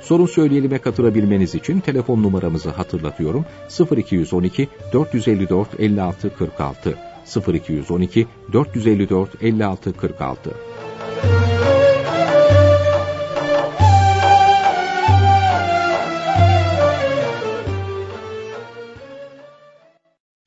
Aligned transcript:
Sorun 0.00 0.26
söyleyelime 0.26 0.78
katılabilmeniz 0.78 1.54
için 1.54 1.80
telefon 1.80 2.22
numaramızı 2.22 2.70
hatırlatıyorum. 2.70 3.44
0212 3.96 4.68
454 4.92 5.68
56 5.80 6.34
46 6.36 6.98
0212 7.54 8.26
454 8.52 9.42
56 9.42 9.96
46 9.96 10.54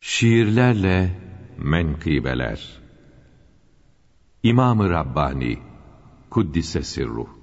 Şiirlerle 0.01 1.09
menkıbeler. 1.57 2.81
İmam-ı 4.43 4.89
Rabbani 4.89 5.57
Kuddise 6.29 6.83
Sirruh 6.83 7.42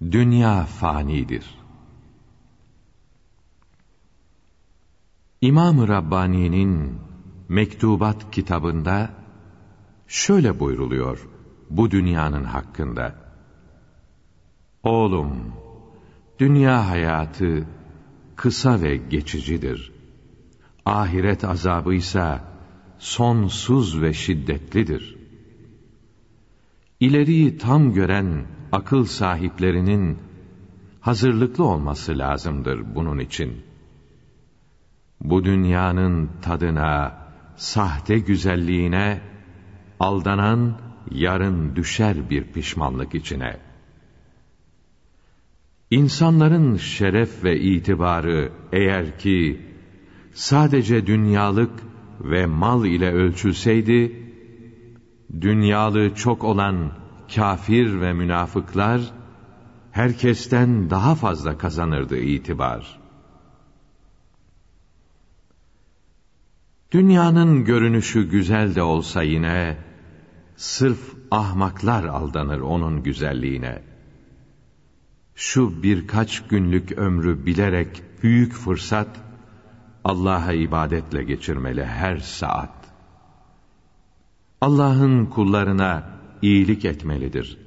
Dünya 0.00 0.64
fanidir. 0.64 1.58
İmam-ı 5.40 5.88
Rabbani'nin 5.88 6.98
Mektubat 7.48 8.30
kitabında 8.30 9.10
şöyle 10.08 10.60
buyruluyor 10.60 11.28
bu 11.70 11.90
dünyanın 11.90 12.44
hakkında. 12.44 13.14
Oğlum, 14.82 15.52
dünya 16.38 16.88
hayatı 16.88 17.66
kısa 18.36 18.82
ve 18.82 18.96
geçicidir. 18.96 19.92
Ahiret 20.84 21.44
azabı 21.44 21.94
ise 21.94 22.40
sonsuz 22.98 24.02
ve 24.02 24.12
şiddetlidir. 24.12 25.16
İleriyi 27.00 27.58
tam 27.58 27.92
gören 27.92 28.46
akıl 28.72 29.04
sahiplerinin 29.04 30.18
hazırlıklı 31.00 31.64
olması 31.64 32.18
lazımdır 32.18 32.94
bunun 32.94 33.18
için. 33.18 33.62
Bu 35.20 35.44
dünyanın 35.44 36.30
tadına, 36.42 37.18
sahte 37.56 38.18
güzelliğine 38.18 39.20
aldanan 40.00 40.80
yarın 41.10 41.76
düşer 41.76 42.30
bir 42.30 42.44
pişmanlık 42.44 43.14
içine. 43.14 43.56
İnsanların 45.90 46.76
şeref 46.76 47.44
ve 47.44 47.60
itibarı 47.60 48.52
eğer 48.72 49.18
ki 49.18 49.60
sadece 50.32 51.06
dünyalık 51.06 51.70
ve 52.20 52.46
mal 52.46 52.86
ile 52.86 53.12
ölçülseydi, 53.12 54.32
dünyalı 55.40 56.14
çok 56.14 56.44
olan 56.44 56.92
kafir 57.34 58.00
ve 58.00 58.12
münafıklar 58.12 59.00
herkesten 59.90 60.90
daha 60.90 61.14
fazla 61.14 61.58
kazanırdı 61.58 62.16
itibar. 62.16 63.00
Dünyanın 66.92 67.64
görünüşü 67.64 68.30
güzel 68.30 68.74
de 68.74 68.82
olsa 68.82 69.22
yine 69.22 69.76
sırf 70.56 71.14
ahmaklar 71.30 72.04
aldanır 72.04 72.60
onun 72.60 73.02
güzelliğine. 73.02 73.82
Şu 75.34 75.82
birkaç 75.82 76.46
günlük 76.48 76.92
ömrü 76.92 77.46
bilerek 77.46 78.02
büyük 78.22 78.52
fırsat 78.52 79.08
Allah'a 80.04 80.52
ibadetle 80.52 81.24
geçirmeli 81.24 81.84
her 81.84 82.18
saat. 82.18 82.70
Allah'ın 84.60 85.26
kullarına 85.26 86.17
iyilik 86.42 86.84
etmelidir. 86.84 87.58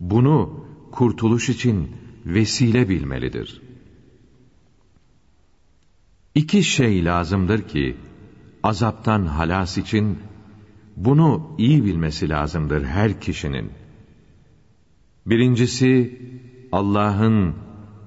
Bunu 0.00 0.64
kurtuluş 0.92 1.48
için 1.48 1.90
vesile 2.26 2.88
bilmelidir. 2.88 3.60
İki 6.34 6.62
şey 6.62 7.04
lazımdır 7.04 7.68
ki 7.68 7.96
azaptan 8.62 9.26
halas 9.26 9.78
için 9.78 10.18
bunu 10.96 11.54
iyi 11.58 11.84
bilmesi 11.84 12.28
lazımdır 12.28 12.84
her 12.84 13.20
kişinin. 13.20 13.70
Birincisi 15.26 16.22
Allah'ın 16.72 17.54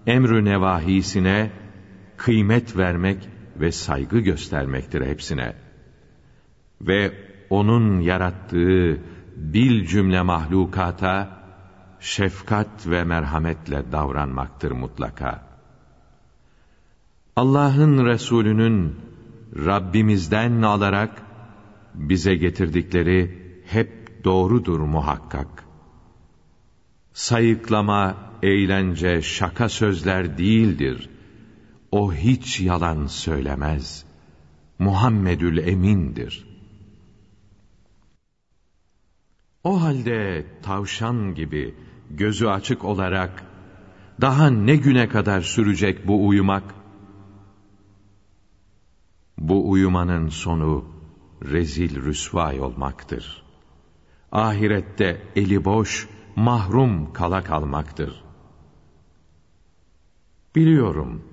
emrü 0.07 0.45
nevahisine 0.45 1.51
kıymet 2.17 2.77
vermek 2.77 3.17
ve 3.59 3.71
saygı 3.71 4.19
göstermektir 4.19 5.05
hepsine. 5.05 5.53
Ve 6.81 7.13
onun 7.49 7.99
yarattığı 7.99 9.01
bil 9.41 9.85
cümle 9.85 10.21
mahlukata 10.21 11.41
şefkat 11.99 12.87
ve 12.87 13.03
merhametle 13.03 13.91
davranmaktır 13.91 14.71
mutlaka. 14.71 15.43
Allah'ın 17.35 18.05
Resulü'nün 18.05 18.95
Rabbimizden 19.55 20.61
alarak 20.61 21.21
bize 21.95 22.35
getirdikleri 22.35 23.41
hep 23.65 24.23
doğrudur 24.23 24.79
muhakkak. 24.79 25.63
Sayıklama, 27.13 28.17
eğlence, 28.43 29.21
şaka 29.21 29.69
sözler 29.69 30.37
değildir. 30.37 31.09
O 31.91 32.13
hiç 32.13 32.59
yalan 32.59 33.05
söylemez. 33.07 34.05
Muhammedül 34.79 35.57
Emin'dir.'' 35.57 36.50
O 39.63 39.81
halde 39.81 40.45
tavşan 40.61 41.35
gibi 41.35 41.75
gözü 42.09 42.47
açık 42.47 42.85
olarak 42.85 43.43
daha 44.21 44.49
ne 44.49 44.75
güne 44.75 45.07
kadar 45.07 45.41
sürecek 45.41 46.07
bu 46.07 46.27
uyumak? 46.27 46.75
Bu 49.37 49.69
uyumanın 49.69 50.27
sonu 50.29 50.85
rezil 51.43 52.03
rüsvay 52.05 52.61
olmaktır. 52.61 53.43
Ahirette 54.31 55.27
eli 55.35 55.65
boş, 55.65 56.09
mahrum 56.35 57.13
kala 57.13 57.43
kalmaktır. 57.43 58.23
Biliyorum, 60.55 61.23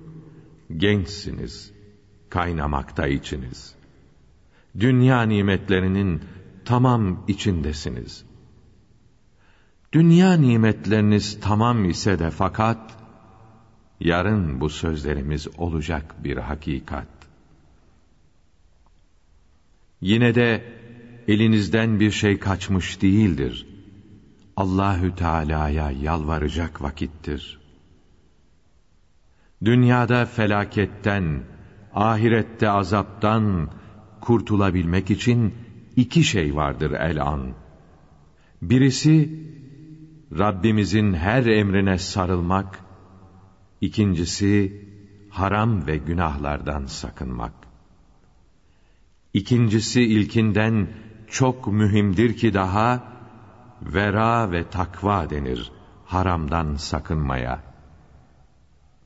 gençsiniz, 0.77 1.73
kaynamakta 2.29 3.07
içiniz. 3.07 3.75
Dünya 4.79 5.21
nimetlerinin 5.21 6.21
tamam 6.69 7.23
içindesiniz. 7.27 8.25
Dünya 9.93 10.33
nimetleriniz 10.33 11.39
tamam 11.41 11.89
ise 11.89 12.19
de 12.19 12.29
fakat, 12.31 12.97
yarın 13.99 14.61
bu 14.61 14.69
sözlerimiz 14.69 15.47
olacak 15.57 16.23
bir 16.23 16.37
hakikat. 16.37 17.07
Yine 20.01 20.35
de 20.35 20.49
elinizden 21.27 21.99
bir 21.99 22.11
şey 22.11 22.39
kaçmış 22.39 23.01
değildir. 23.01 23.67
Allahü 24.57 25.15
Teala'ya 25.15 25.91
yalvaracak 25.91 26.81
vakittir. 26.81 27.59
Dünyada 29.65 30.25
felaketten, 30.25 31.43
ahirette 31.93 32.69
azaptan 32.69 33.71
kurtulabilmek 34.21 35.11
için 35.11 35.68
iki 36.03 36.23
şey 36.23 36.55
vardır 36.55 36.91
el 36.91 37.21
an. 37.21 37.43
Birisi 38.61 39.15
Rabbimizin 40.41 41.13
her 41.13 41.45
emrine 41.45 41.97
sarılmak, 41.97 42.79
ikincisi 43.81 44.83
haram 45.29 45.87
ve 45.87 45.97
günahlardan 45.97 46.85
sakınmak. 46.85 47.53
İkincisi 49.33 50.01
ilkinden 50.01 50.87
çok 51.27 51.67
mühimdir 51.67 52.37
ki 52.37 52.53
daha 52.53 53.03
vera 53.81 54.51
ve 54.51 54.69
takva 54.69 55.29
denir 55.29 55.71
haramdan 56.05 56.75
sakınmaya. 56.75 57.63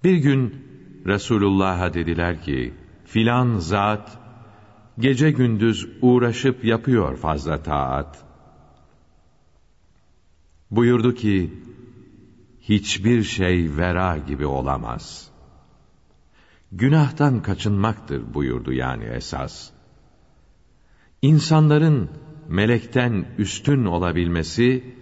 Bir 0.03 0.17
gün 0.17 0.43
Resulullah'a 1.05 1.93
dediler 1.93 2.41
ki 2.41 2.73
filan 3.05 3.57
zat 3.57 4.22
gece 4.99 5.31
gündüz 5.31 5.89
uğraşıp 6.01 6.65
yapıyor 6.65 7.17
fazla 7.17 7.63
taat. 7.63 8.25
Buyurdu 10.71 11.15
ki, 11.15 11.53
hiçbir 12.61 13.23
şey 13.23 13.77
vera 13.77 14.17
gibi 14.17 14.45
olamaz. 14.45 15.33
günahtan 16.71 17.41
kaçınmaktır 17.41 18.33
buyurdu 18.33 18.73
yani 18.73 19.03
esas. 19.03 19.71
İnsanların 21.21 22.09
melekten 22.47 23.25
üstün 23.37 23.85
olabilmesi, 23.85 24.95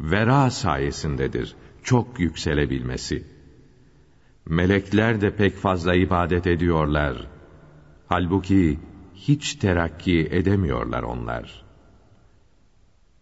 vera 0.00 0.50
sayesindedir, 0.50 1.56
çok 1.82 2.20
yükselebilmesi. 2.20 3.24
Melekler 4.46 5.20
de 5.20 5.36
pek 5.36 5.56
fazla 5.56 5.94
ibadet 5.94 6.46
ediyorlar. 6.46 7.28
Halbuki 8.06 8.80
hiç 9.16 9.54
terakki 9.54 10.28
edemiyorlar 10.30 11.02
onlar. 11.02 11.64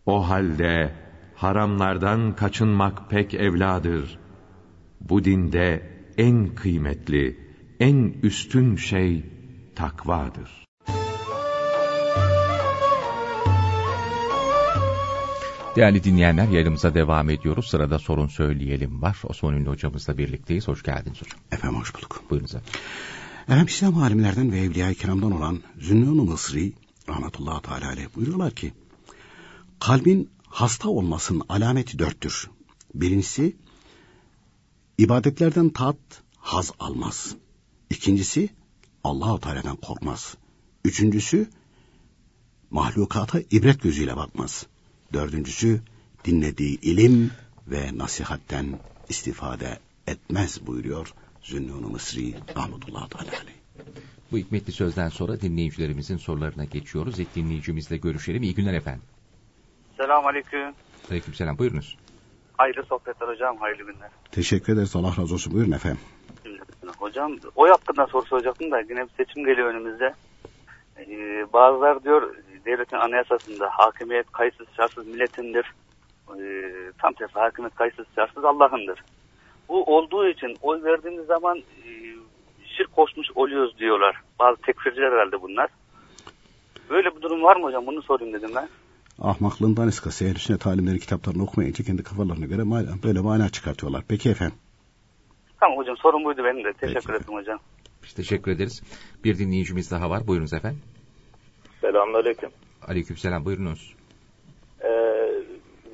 O 0.07 0.29
halde 0.29 0.95
haramlardan 1.35 2.37
kaçınmak 2.37 3.11
pek 3.11 3.35
evladır. 3.35 4.19
Bu 5.01 5.25
dinde 5.25 5.91
en 6.19 6.55
kıymetli, 6.55 7.39
en 7.81 8.15
üstün 8.23 8.77
şey 8.77 9.25
takvadır. 9.75 10.65
Değerli 15.77 16.05
dinleyenler 16.05 16.49
yayınımıza 16.49 16.95
devam 16.95 17.31
ediyoruz. 17.31 17.67
Sırada 17.67 17.99
sorun 17.99 18.27
söyleyelim 18.27 19.03
var. 19.03 19.19
Osman 19.25 19.55
Ünlü 19.55 19.69
hocamızla 19.69 20.19
birlikteyiz. 20.19 20.69
Hoş 20.69 20.83
geldiniz 20.83 21.23
hocam. 21.23 21.41
Efendim 21.53 21.81
hoş 21.81 21.95
bulduk. 21.95 22.23
Buyurunuz 22.31 22.55
efendim. 22.55 22.81
Efendim 23.45 23.67
İslam 23.67 24.03
alimlerden 24.03 24.53
ve 24.53 24.61
Evliya-i 24.61 24.95
Kiram'dan 24.95 25.33
olan 25.33 25.63
Zünnun-u 25.79 26.25
Mısri 26.25 26.73
rahmetullahi 27.09 27.63
teala 27.63 27.89
aleyh 27.89 28.07
buyuruyorlar 28.17 28.55
ki 28.55 28.73
kalbin 29.81 30.31
hasta 30.47 30.89
olmasının 30.89 31.43
alameti 31.49 31.99
dörttür. 31.99 32.51
Birincisi 32.95 33.57
ibadetlerden 34.99 35.69
tat, 35.69 35.97
haz 36.37 36.73
almaz. 36.79 37.37
İkincisi 37.91 38.49
Allahu 39.05 39.41
Teala'dan 39.41 39.77
korkmaz. 39.77 40.37
Üçüncüsü 40.85 41.49
mahlukata 42.71 43.41
ibret 43.51 43.83
gözüyle 43.83 44.17
bakmaz. 44.17 44.67
Dördüncüsü 45.13 45.81
dinlediği 46.25 46.81
ilim 46.81 47.31
ve 47.67 47.99
nasihatten 47.99 48.81
istifade 49.09 49.79
etmez 50.07 50.67
buyuruyor 50.67 51.15
Zünnun-u 51.45 51.89
Mısri 51.89 52.35
rahmetullahi 52.57 53.09
teala 53.09 53.29
aleyh. 53.43 53.57
Bu 54.33 54.39
hikmetli 54.39 54.73
sözden 54.73 55.09
sonra 55.09 55.41
dinleyicilerimizin 55.41 56.17
sorularına 56.17 56.65
geçiyoruz. 56.65 57.19
İlk 57.19 57.35
dinleyicimizle 57.35 57.97
görüşelim. 57.97 58.43
İyi 58.43 58.55
günler 58.55 58.75
efendim. 58.75 59.03
Selamun 59.97 60.29
Aleyküm. 60.29 60.75
Aleyküm 61.09 61.35
selam. 61.35 61.59
Buyurunuz. 61.59 61.99
Hayırlı 62.59 62.83
sohbetler 62.83 63.29
hocam, 63.29 63.57
hayırlı 63.57 63.83
günler. 63.93 64.11
Teşekkür 64.33 64.73
ederiz. 64.73 64.97
Allah 64.97 65.09
razı 65.09 65.35
olsun. 65.35 65.53
Buyurun 65.53 65.73
efendim. 65.73 66.01
Hocam 66.99 67.37
oy 67.57 67.71
hakkında 67.71 68.07
soru 68.07 68.27
soracaktım 68.27 68.71
da 68.71 68.81
yine 68.81 69.01
bir 69.01 69.25
seçim 69.25 69.45
geliyor 69.45 69.75
önümüzde. 69.75 70.15
Ee, 70.99 71.47
bazılar 71.53 72.05
diyor 72.05 72.35
devletin 72.65 72.97
anayasasında 72.97 73.69
hakimiyet 73.71 74.33
kayıtsız 74.33 74.67
şartsız 74.77 75.07
milletindir. 75.07 75.73
Ee, 76.39 76.93
tam 76.99 77.13
tersi 77.13 77.35
hakimiyet 77.35 77.75
kayıtsız 77.75 78.07
şartsız 78.17 78.45
Allah'ındır. 78.45 79.05
Bu 79.69 79.85
olduğu 79.85 80.29
için 80.29 80.57
oy 80.63 80.83
verdiğimiz 80.83 81.27
zaman 81.27 81.59
e, 81.59 81.91
şirk 82.77 82.93
koşmuş 82.93 83.27
oluyoruz 83.35 83.79
diyorlar. 83.79 84.17
Bazı 84.39 84.61
tekfirciler 84.63 85.13
herhalde 85.13 85.43
bunlar. 85.43 85.71
Böyle 86.91 87.17
bir 87.17 87.23
durum 87.23 87.43
var 87.43 87.57
mı 87.57 87.63
hocam? 87.67 87.87
Bunu 87.87 88.03
sorayım 88.03 88.33
dedim 88.35 88.51
ben. 88.57 88.69
Ahmaklığından 89.23 89.89
eskası 89.89 90.25
ehl 90.25 90.35
sünnet 90.35 90.67
alimlerin 90.67 90.99
kitaplarını 90.99 91.43
okumayınca 91.43 91.85
kendi 91.85 92.03
kafalarına 92.03 92.47
göre 92.47 92.63
mana, 92.63 92.89
böyle 93.05 93.21
mana 93.21 93.49
çıkartıyorlar. 93.49 94.05
Peki 94.09 94.31
efendim. 94.31 94.57
Tamam 95.61 95.79
hocam 95.79 95.97
sorun 95.97 96.25
buydu 96.25 96.45
benim 96.45 96.65
de. 96.65 96.73
Teşekkür 96.73 97.01
Peki. 97.07 97.13
ederim 97.13 97.35
hocam. 97.35 97.59
Biz 98.03 98.13
teşekkür 98.13 98.51
ederiz. 98.53 98.83
Bir 99.25 99.39
dinleyicimiz 99.39 99.91
daha 99.91 100.11
var. 100.11 100.27
Buyurunuz 100.27 100.53
efendim. 100.53 100.83
Selamünaleyküm. 101.81 102.51
Aleyküm 102.89 103.17
selam. 103.17 103.45
Buyurunuz. 103.45 103.95
Ee, 104.85 104.89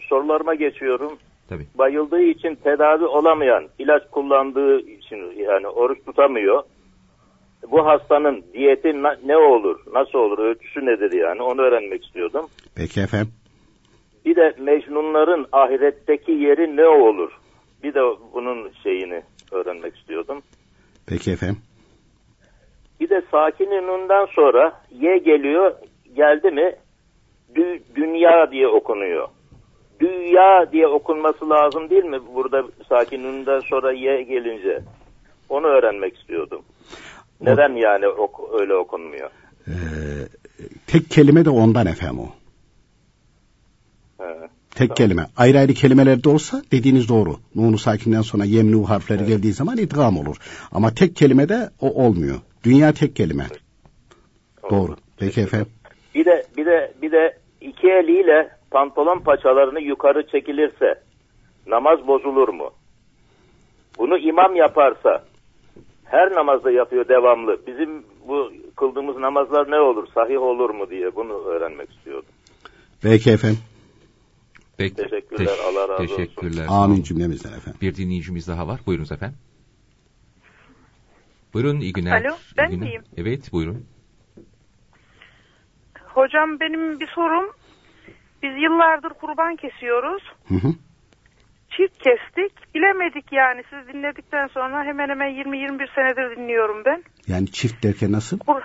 sorularıma 0.09 0.55
geçiyorum. 0.55 1.19
Tabii. 1.51 1.67
Bayıldığı 1.75 2.23
için 2.23 2.55
tedavi 2.55 3.05
olamayan, 3.05 3.69
ilaç 3.79 4.03
kullandığı 4.11 4.81
için 4.81 5.17
yani 5.37 5.69
oruç 5.69 6.05
tutamıyor. 6.05 6.63
Bu 7.71 7.87
hastanın 7.87 8.45
diyeti 8.53 9.03
ne 9.27 9.37
olur, 9.37 9.81
nasıl 9.93 10.19
olur, 10.19 10.39
ölçüsü 10.39 10.87
nedir 10.87 11.13
yani 11.13 11.43
onu 11.43 11.61
öğrenmek 11.61 12.05
istiyordum. 12.05 12.47
Peki 12.77 13.01
efendim. 13.01 13.33
Bir 14.25 14.37
de 14.37 14.55
mecnunların 14.59 15.47
ahiretteki 15.53 16.33
yeri 16.33 16.77
ne 16.77 16.87
olur? 16.87 17.31
Bir 17.83 17.95
de 17.95 18.01
bunun 18.35 18.71
şeyini 18.83 19.23
öğrenmek 19.53 19.97
istiyordum. 19.97 20.43
Peki 21.07 21.33
efendim. 21.33 21.59
Bir 23.01 23.11
de 23.11 23.23
sakininundan 23.31 24.27
sonra 24.27 24.73
ye 24.91 25.19
geliyor, 25.19 25.73
geldi 26.17 26.51
mi 26.51 26.75
dü- 27.55 27.81
dünya 27.95 28.51
diye 28.51 28.69
okunuyor. 28.69 29.29
Dünya 30.01 30.73
diye 30.73 30.87
okunması 30.87 31.51
lazım 31.51 31.91
değil 31.91 32.05
mi 32.05 32.19
burada 32.35 32.65
sakininundan 32.89 33.61
sonra 33.61 33.93
ye 33.93 34.23
gelince? 34.23 34.83
Onu 35.49 35.67
öğrenmek 35.67 36.19
istiyordum. 36.19 36.63
Neden 37.41 37.73
yani 37.77 38.09
ok- 38.09 38.61
öyle 38.61 38.75
okunmuyor? 38.75 39.31
Ee, 39.69 39.73
tek 40.87 41.11
kelime 41.11 41.45
de 41.45 41.51
ondan 41.51 41.87
efendim 41.87 42.19
o. 42.19 42.29
He. 44.25 44.49
Tek 44.75 44.97
kelime. 44.97 45.27
Ayrı 45.37 45.59
ayrı 45.59 45.75
kelimeler 45.75 46.25
de 46.25 46.29
olsa 46.29 46.63
dediğiniz 46.73 47.09
doğru. 47.09 47.37
Nunu 47.55 47.79
sakinden 47.79 48.23
sonra 48.23 48.45
yemnu 48.45 48.91
harfleri 48.91 49.27
geldiği 49.27 49.53
zaman 49.53 49.79
idgam 49.79 50.19
olur. 50.19 50.37
Ama 50.73 50.95
tek 50.95 51.17
kelime 51.17 51.49
de 51.49 51.71
o 51.81 52.05
olmuyor. 52.05 52.37
Dünya 52.65 52.93
tek 52.93 53.17
kelime. 53.17 53.47
Doğru. 54.71 54.97
Peki 55.19 55.41
efendim. 55.41 55.69
Bir 56.15 56.25
de 56.25 56.47
bir 56.57 56.67
de 56.67 56.93
bir 57.03 57.13
de 57.13 57.39
iki 57.61 57.89
eliyle 57.89 58.51
pantolon 58.71 59.19
paçalarını 59.19 59.81
yukarı 59.81 60.27
çekilirse 60.27 61.03
namaz 61.67 62.07
bozulur 62.07 62.49
mu? 62.49 62.71
Bunu 63.99 64.19
imam 64.19 64.57
yaparsa 64.57 65.25
her 66.05 66.35
namazda 66.35 66.71
yapıyor 66.71 67.09
devamlı. 67.09 67.67
Bizim 67.67 68.05
bu 68.29 68.53
kıldığımız 68.77 69.17
namazlar 69.17 69.71
ne 69.71 69.81
olur? 69.81 70.07
Sahih 70.15 70.41
olur 70.43 70.71
mu 70.71 70.91
diye 70.91 71.17
bunu 71.17 71.33
öğrenmek 71.45 71.91
istiyordum. 71.91 72.29
Peki 73.03 73.31
efendim. 73.31 73.59
Peki. 74.79 74.95
Teşekkürler, 74.97 75.57
Allah 75.69 75.89
razı 75.89 76.03
olsun. 76.03 76.17
Teşekkürler. 76.17 76.65
sağ 76.69 76.75
Amin 76.75 77.03
cümlemizden 77.03 77.53
efendim. 77.53 77.79
Bir 77.83 77.95
dinleyicimiz 77.95 78.49
daha 78.49 78.69
var. 78.69 78.81
Buyurunuz 78.87 79.13
efendim. 79.13 79.39
Buyurun 81.55 81.81
iyi 81.81 81.93
günler. 81.93 82.25
Alo, 82.25 82.35
İyi 82.35 82.57
ben 82.59 82.71
günler. 82.71 82.89
miyim? 82.89 83.03
Evet 83.17 83.53
buyurun. 83.53 83.87
Hocam 86.05 86.61
benim 86.61 87.01
bir 87.01 87.07
sorum. 87.07 87.51
Biz 88.43 88.63
yıllardır 88.63 89.09
kurban 89.11 89.57
kesiyoruz. 89.57 90.23
Hı 90.49 90.55
hı. 90.55 90.69
Çift 91.71 91.99
kestik. 91.99 92.75
Bilemedik 92.75 93.33
yani. 93.33 93.63
Siz 93.71 93.95
dinledikten 93.95 94.47
sonra 94.47 94.85
hemen 94.85 95.09
hemen 95.09 95.31
20-21 95.31 95.95
senedir 95.95 96.37
dinliyorum 96.37 96.85
ben. 96.85 97.03
Yani 97.27 97.47
çift 97.53 97.83
derken 97.85 98.13
nasıl? 98.13 98.39
Kur- 98.39 98.63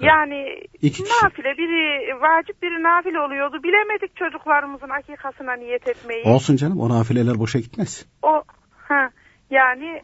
Yani 0.00 0.60
İki 0.82 1.02
kişi. 1.04 1.24
nafile 1.24 1.48
biri 1.58 2.14
vacip 2.20 2.62
biri 2.62 2.82
nafile 2.82 3.20
oluyordu. 3.20 3.62
Bilemedik 3.62 4.16
çocuklarımızın 4.16 4.88
akikasına 4.88 5.52
niyet 5.52 5.88
etmeyi. 5.88 6.24
Olsun 6.24 6.56
canım 6.56 6.80
o 6.80 6.88
nafileler 6.88 7.38
boşa 7.38 7.58
gitmez. 7.58 8.06
O 8.22 8.42
ha 8.76 9.10
yani 9.50 10.02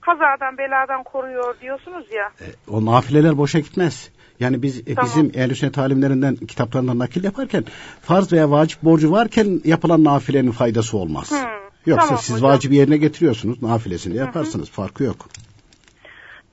kazadan 0.00 0.58
beladan 0.58 1.02
koruyor 1.02 1.60
diyorsunuz 1.60 2.06
ya. 2.12 2.24
E, 2.40 2.46
O 2.70 2.84
nafileler 2.86 3.38
boşa 3.38 3.58
gitmez. 3.58 4.12
Yani 4.40 4.62
biz 4.62 4.78
e, 4.88 4.94
Tamam. 4.94 5.04
bizim 5.10 5.32
ehl 5.42 5.54
sünnet 5.54 5.78
alimlerinden 5.78 6.36
kitaplarından 6.36 6.98
nakil 6.98 7.24
yaparken 7.24 7.64
farz 8.02 8.32
veya 8.32 8.50
vacip 8.50 8.82
borcu 8.82 9.12
varken 9.12 9.60
yapılan 9.64 10.04
nafilenin 10.04 10.50
faydası 10.50 10.96
olmaz. 10.96 11.32
Hı, 11.32 11.46
Yoksa 11.86 12.06
tamam 12.06 12.22
siz 12.22 12.36
hocam. 12.36 12.50
vacibi 12.50 12.76
yerine 12.76 12.96
getiriyorsunuz 12.96 13.62
nafilesini 13.62 14.16
yaparsınız 14.16 14.70
farkı 14.70 15.04
yok. 15.04 15.16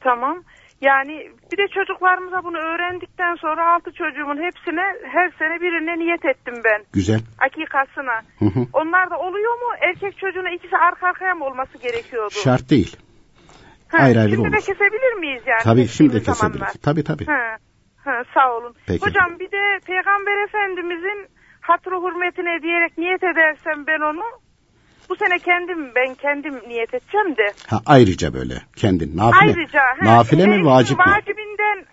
Tamam. 0.01 0.43
Yani 0.81 1.13
bir 1.51 1.57
de 1.57 1.67
çocuklarımıza 1.73 2.43
bunu 2.43 2.57
öğrendikten 2.57 3.35
sonra 3.35 3.75
altı 3.75 3.91
çocuğumun 3.91 4.37
hepsine 4.43 4.81
her 5.13 5.29
sene 5.39 5.61
birine 5.61 5.99
niyet 6.05 6.25
ettim 6.25 6.53
ben. 6.65 6.83
Güzel. 6.93 7.19
Akikasına. 7.39 8.17
Hı 8.39 8.45
hı. 8.45 8.67
Onlar 8.73 9.09
da 9.09 9.17
oluyor 9.17 9.53
mu? 9.53 9.69
Erkek 9.81 10.17
çocuğuna 10.17 10.49
ikisi 10.55 10.77
arka 10.77 11.07
arkaya 11.07 11.35
mı 11.35 11.45
olması 11.45 11.77
gerekiyordu? 11.77 12.33
Şart 12.43 12.69
değil. 12.69 12.95
Ha, 13.87 13.97
ayrı 13.97 14.19
ayrı 14.19 14.29
Şimdi 14.31 14.43
de 14.43 14.49
olur. 14.55 14.57
kesebilir 14.65 15.13
miyiz 15.19 15.41
yani? 15.47 15.63
Tabii 15.63 15.87
şimdi 15.87 16.13
de 16.13 16.17
kestiğimiz 16.17 16.37
zamanlar? 16.39 16.67
kesebiliriz. 16.67 16.81
Tabii 16.81 17.03
tabii. 17.03 17.25
Ha, 17.25 17.57
ha, 18.07 18.23
sağ 18.33 18.57
olun. 18.57 18.75
Peki. 18.87 19.05
Hocam 19.05 19.39
bir 19.39 19.51
de 19.51 19.79
Peygamber 19.85 20.43
Efendimizin 20.47 21.27
hatırı 21.61 21.95
hürmetine 21.95 22.61
diyerek 22.61 22.97
niyet 22.97 23.23
edersem 23.23 23.87
ben 23.87 24.01
onu 24.01 24.23
bu 25.09 25.15
sene 25.15 25.39
kendim 25.39 25.95
ben 25.95 26.15
kendim 26.15 26.53
niyet 26.67 26.93
edeceğim 26.93 27.37
de. 27.37 27.53
Ha, 27.67 27.77
ayrıca 27.85 28.33
böyle 28.33 28.53
kendin. 28.75 29.17
Nafile, 29.17 29.51
Ayrıca 29.51 29.81
ha, 29.81 30.05
nafile 30.05 30.45
mi 30.45 30.53
eşimin 30.53 30.65
vacip 30.65 30.99
mi? 30.99 31.05
Vacibinden 31.07 31.85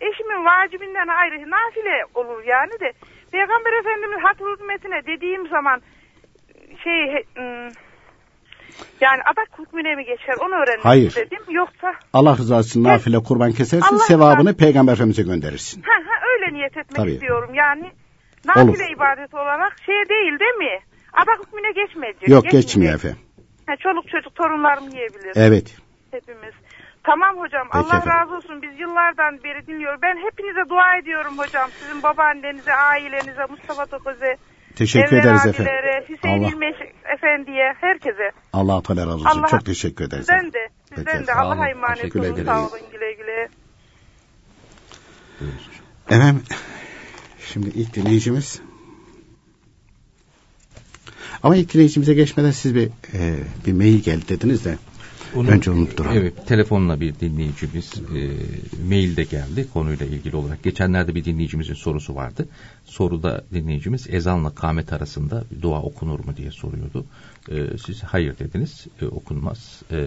eşimin 0.00 0.44
vacibinden 0.44 1.08
ayrı 1.08 1.50
nafile 1.50 2.04
olur 2.14 2.44
yani 2.44 2.72
de 2.80 2.92
Peygamber 3.32 3.72
Efendimiz 3.80 4.24
hat 4.24 4.40
hürmetine 4.40 5.06
dediğim 5.06 5.48
zaman 5.48 5.82
şey 6.84 7.24
ım, 7.38 7.72
Yani 9.00 9.20
adak 9.22 9.48
hükmüne 9.58 9.94
mi 9.94 10.04
geçer 10.04 10.34
onu 10.40 10.54
öğrenmek 10.54 10.84
Hayır. 10.84 11.08
istedim. 11.08 11.38
Yoksa 11.50 11.94
Allah 12.12 12.36
rızası 12.36 12.68
için 12.68 12.84
nafile 12.84 13.18
kurban 13.22 13.52
kesersin, 13.52 13.94
Allah 13.94 13.98
sevabını 13.98 14.56
Peygamber 14.56 14.92
Efendimiz'e 14.92 15.22
gönderirsin. 15.22 15.82
ha, 15.82 15.92
ha, 16.06 16.14
öyle 16.34 16.54
niyet 16.58 16.76
etmek 16.76 16.96
Tabii. 16.96 17.10
istiyorum. 17.12 17.50
Yani 17.54 17.84
Olur. 18.56 18.68
nafile 18.68 18.90
ibadet 18.96 19.34
olarak 19.34 19.76
şey 19.86 19.94
değil 20.08 20.38
değil 20.40 20.54
mi? 20.58 20.78
Adak 21.12 21.46
hükmüne 21.46 21.72
geçmeyecek. 21.72 22.28
Yok 22.28 22.44
Geçmeyecek. 22.44 22.68
geçmiyor 22.68 22.94
efendim. 22.94 23.18
Ha, 23.66 23.76
çoluk 23.76 24.08
çocuk 24.08 24.34
torunlarım 24.34 24.88
yiyebilir. 24.88 25.32
Evet. 25.36 25.76
Hepimiz. 26.10 26.54
Tamam 27.04 27.36
hocam. 27.38 27.66
Peki 27.72 27.78
Allah 27.78 27.96
efendim. 27.98 28.12
razı 28.12 28.34
olsun. 28.36 28.62
Biz 28.62 28.80
yıllardan 28.80 29.44
beri 29.44 29.66
dinliyoruz. 29.66 30.02
Ben 30.02 30.16
hepinize 30.26 30.68
dua 30.68 30.96
ediyorum 30.96 31.38
hocam. 31.38 31.70
Sizin 31.80 32.02
babaannenize, 32.02 32.74
ailenize, 32.74 33.44
Mustafa 33.50 33.86
Toköz'e, 33.86 34.36
Teşekkür 34.78 35.16
Enver 35.16 35.24
ederiz 35.24 35.46
efendim. 35.46 35.72
Hüseyin 36.08 36.42
Allah, 36.42 36.48
İlmeş 36.48 36.76
Efendi'ye, 37.16 37.74
herkese. 37.80 38.30
Allah 38.52 38.82
Teala 38.82 39.00
razı 39.00 39.14
olsun. 39.14 39.26
Allah- 39.26 39.46
Çok 39.46 39.66
teşekkür 39.66 40.04
ederiz. 40.04 40.26
Sizden 40.26 40.52
de, 40.52 40.68
sizden 40.96 41.26
de. 41.26 41.34
Allah'a 41.34 41.68
emanet 41.68 42.16
olun. 42.16 42.24
ederiz. 42.24 42.46
Sağ 42.46 42.60
olun 42.60 42.80
güle 42.92 43.12
güle. 43.12 43.48
Efendim, 46.10 46.42
şimdi 47.46 47.68
ilk 47.68 47.94
dinleyicimiz. 47.94 48.60
Ama 51.42 51.56
ilk 51.56 51.74
dinleyicimize 51.74 52.14
geçmeden 52.14 52.50
siz 52.50 52.74
bir 52.74 52.86
e, 53.14 53.34
bir 53.66 53.72
mail 53.72 53.98
geldi 54.02 54.28
dediniz 54.28 54.64
de. 54.64 54.78
Onu- 55.36 55.50
Önce 55.50 55.70
unutturalım. 55.70 56.16
Evet, 56.16 56.46
telefonla 56.46 57.00
bir 57.00 57.14
dinleyicimiz 57.20 57.92
e, 58.16 58.30
mail 58.88 59.16
de 59.16 59.24
geldi 59.24 59.68
konuyla 59.72 60.06
ilgili 60.06 60.36
olarak. 60.36 60.62
Geçenlerde 60.62 61.14
bir 61.14 61.24
dinleyicimizin 61.24 61.74
sorusu 61.74 62.14
vardı. 62.14 62.48
Soruda 62.84 63.44
dinleyicimiz 63.54 64.06
ezanla 64.10 64.50
kâmet 64.54 64.92
arasında 64.92 65.44
dua 65.62 65.82
okunur 65.82 66.20
mu 66.20 66.36
diye 66.36 66.50
soruyordu. 66.50 67.04
E, 67.50 67.78
siz 67.86 68.02
hayır 68.02 68.38
dediniz, 68.38 68.86
e, 69.02 69.06
okunmaz. 69.06 69.82
E, 69.90 70.06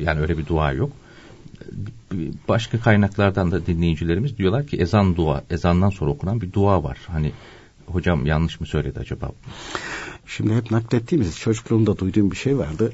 yani 0.00 0.20
öyle 0.20 0.38
bir 0.38 0.46
dua 0.46 0.72
yok. 0.72 0.92
E, 2.12 2.16
Başka 2.48 2.80
kaynaklardan 2.80 3.50
da 3.50 3.66
dinleyicilerimiz 3.66 4.38
diyorlar 4.38 4.66
ki 4.66 4.76
ezan 4.76 5.16
dua, 5.16 5.44
ezandan 5.50 5.90
sonra 5.90 6.10
okunan 6.10 6.40
bir 6.40 6.52
dua 6.52 6.84
var. 6.84 6.98
Hani 7.06 7.32
hocam 7.86 8.26
yanlış 8.26 8.60
mı 8.60 8.66
söyledi 8.66 8.98
acaba? 8.98 9.30
Şimdi 10.26 10.54
hep 10.54 10.70
naklettiğimiz 10.70 11.38
çocukluğumda 11.38 11.98
duyduğum 11.98 12.30
bir 12.30 12.36
şey 12.36 12.58
vardı. 12.58 12.92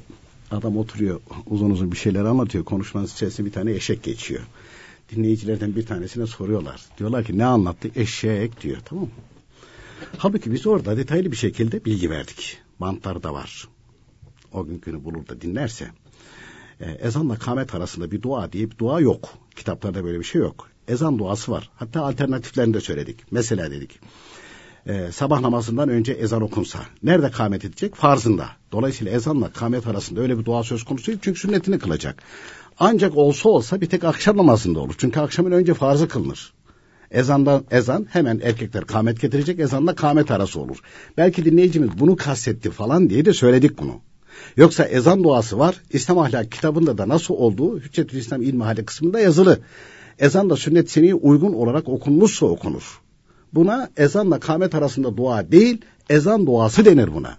Adam 0.50 0.76
oturuyor 0.76 1.20
uzun 1.46 1.70
uzun 1.70 1.92
bir 1.92 1.96
şeyler 1.96 2.24
anlatıyor. 2.24 2.64
Konuşmanın 2.64 3.06
içerisinde 3.06 3.46
bir 3.46 3.52
tane 3.52 3.72
eşek 3.72 4.02
geçiyor. 4.02 4.42
Dinleyicilerden 5.10 5.76
bir 5.76 5.86
tanesine 5.86 6.26
soruyorlar. 6.26 6.80
Diyorlar 6.98 7.24
ki 7.24 7.38
ne 7.38 7.44
anlattı? 7.44 7.90
Eşek 7.96 8.62
diyor 8.62 8.78
tamam 8.84 9.04
mı? 9.04 9.10
Halbuki 10.18 10.52
biz 10.52 10.66
orada 10.66 10.96
detaylı 10.96 11.32
bir 11.32 11.36
şekilde 11.36 11.84
bilgi 11.84 12.10
verdik. 12.10 12.58
Bantlar 12.80 13.22
da 13.22 13.34
var. 13.34 13.68
O 14.52 14.66
gün 14.66 14.80
günü 14.80 15.04
bulur 15.04 15.28
da 15.28 15.40
dinlerse. 15.40 15.90
Ee, 16.80 16.90
ezanla 16.90 17.38
kamet 17.38 17.74
arasında 17.74 18.10
bir 18.10 18.22
dua 18.22 18.52
diye 18.52 18.70
bir 18.70 18.78
dua 18.78 19.00
yok. 19.00 19.28
Kitaplarda 19.56 20.04
böyle 20.04 20.18
bir 20.18 20.24
şey 20.24 20.40
yok. 20.40 20.68
Ezan 20.88 21.18
duası 21.18 21.52
var. 21.52 21.70
Hatta 21.76 22.04
alternatiflerini 22.04 22.74
de 22.74 22.80
söyledik. 22.80 23.20
Mesela 23.30 23.70
dedik 23.70 24.00
e, 24.86 25.12
sabah 25.12 25.40
namazından 25.40 25.88
önce 25.88 26.12
ezan 26.12 26.42
okunsa. 26.42 26.78
Nerede 27.02 27.30
kâmet 27.30 27.64
edecek? 27.64 27.94
Farzında. 27.94 28.46
Dolayısıyla 28.72 29.12
ezanla 29.12 29.52
kâmet 29.52 29.86
arasında 29.86 30.20
öyle 30.20 30.38
bir 30.38 30.44
dua 30.44 30.62
söz 30.62 30.84
konusu 30.84 31.06
değil. 31.06 31.18
Çünkü 31.22 31.40
sünnetini 31.40 31.78
kılacak. 31.78 32.22
Ancak 32.78 33.16
olsa 33.16 33.48
olsa 33.48 33.80
bir 33.80 33.86
tek 33.86 34.04
akşam 34.04 34.36
namazında 34.36 34.80
olur. 34.80 34.94
Çünkü 34.98 35.20
akşamın 35.20 35.52
önce 35.52 35.74
farzı 35.74 36.08
kılınır. 36.08 36.52
Ezandan 37.10 37.64
ezan 37.70 38.06
hemen 38.10 38.40
erkekler 38.42 38.84
kâmet 38.84 39.20
getirecek 39.20 39.60
ezanla 39.60 39.94
kâmet 39.94 40.30
arası 40.30 40.60
olur. 40.60 40.78
Belki 41.16 41.44
dinleyicimiz 41.44 41.90
bunu 41.98 42.16
kastetti 42.16 42.70
falan 42.70 43.10
diye 43.10 43.24
de 43.24 43.32
söyledik 43.32 43.78
bunu. 43.78 44.00
Yoksa 44.56 44.84
ezan 44.84 45.24
duası 45.24 45.58
var. 45.58 45.82
İslam 45.90 46.18
ahlak 46.18 46.52
kitabında 46.52 46.98
da 46.98 47.08
nasıl 47.08 47.34
olduğu 47.34 47.80
Hüccetül 47.80 48.18
İslam 48.18 48.42
İlmi 48.42 48.62
Hali 48.62 48.84
kısmında 48.84 49.20
yazılı. 49.20 49.58
Ezan 50.18 50.50
da 50.50 50.56
sünnet 50.56 50.90
seneye 50.90 51.14
uygun 51.14 51.52
olarak 51.52 51.88
okunmuşsa 51.88 52.46
okunur. 52.46 53.00
Buna 53.54 53.88
ezanla 53.96 54.40
kâmet 54.40 54.74
arasında 54.74 55.16
dua 55.16 55.52
değil, 55.52 55.80
ezan 56.10 56.46
duası 56.46 56.84
denir 56.84 57.14
buna. 57.14 57.36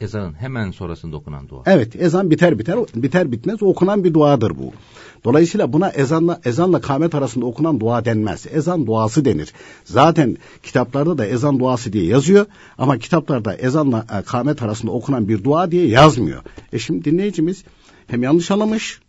Ezanın 0.00 0.32
hemen 0.32 0.70
sonrasında 0.70 1.16
okunan 1.16 1.48
dua. 1.48 1.62
Evet, 1.66 1.96
ezan 1.96 2.30
biter 2.30 2.58
biter 2.58 2.78
biter 2.94 3.32
bitmez 3.32 3.62
okunan 3.62 4.04
bir 4.04 4.14
duadır 4.14 4.50
bu. 4.58 4.72
Dolayısıyla 5.24 5.72
buna 5.72 5.88
ezanla 5.90 6.40
ezanla 6.44 6.80
kâmet 6.80 7.14
arasında 7.14 7.46
okunan 7.46 7.80
dua 7.80 8.04
denmez. 8.04 8.46
Ezan 8.52 8.86
duası 8.86 9.24
denir. 9.24 9.52
Zaten 9.84 10.36
kitaplarda 10.62 11.18
da 11.18 11.26
ezan 11.26 11.58
duası 11.58 11.92
diye 11.92 12.04
yazıyor 12.04 12.46
ama 12.78 12.98
kitaplarda 12.98 13.54
ezanla 13.54 14.06
e, 14.18 14.22
kâmet 14.22 14.62
arasında 14.62 14.92
okunan 14.92 15.28
bir 15.28 15.44
dua 15.44 15.70
diye 15.70 15.88
yazmıyor. 15.88 16.42
E 16.72 16.78
şimdi 16.78 17.04
dinleyicimiz 17.04 17.64
hem 18.06 18.22
yanlış 18.22 18.50
anlamış 18.50 19.00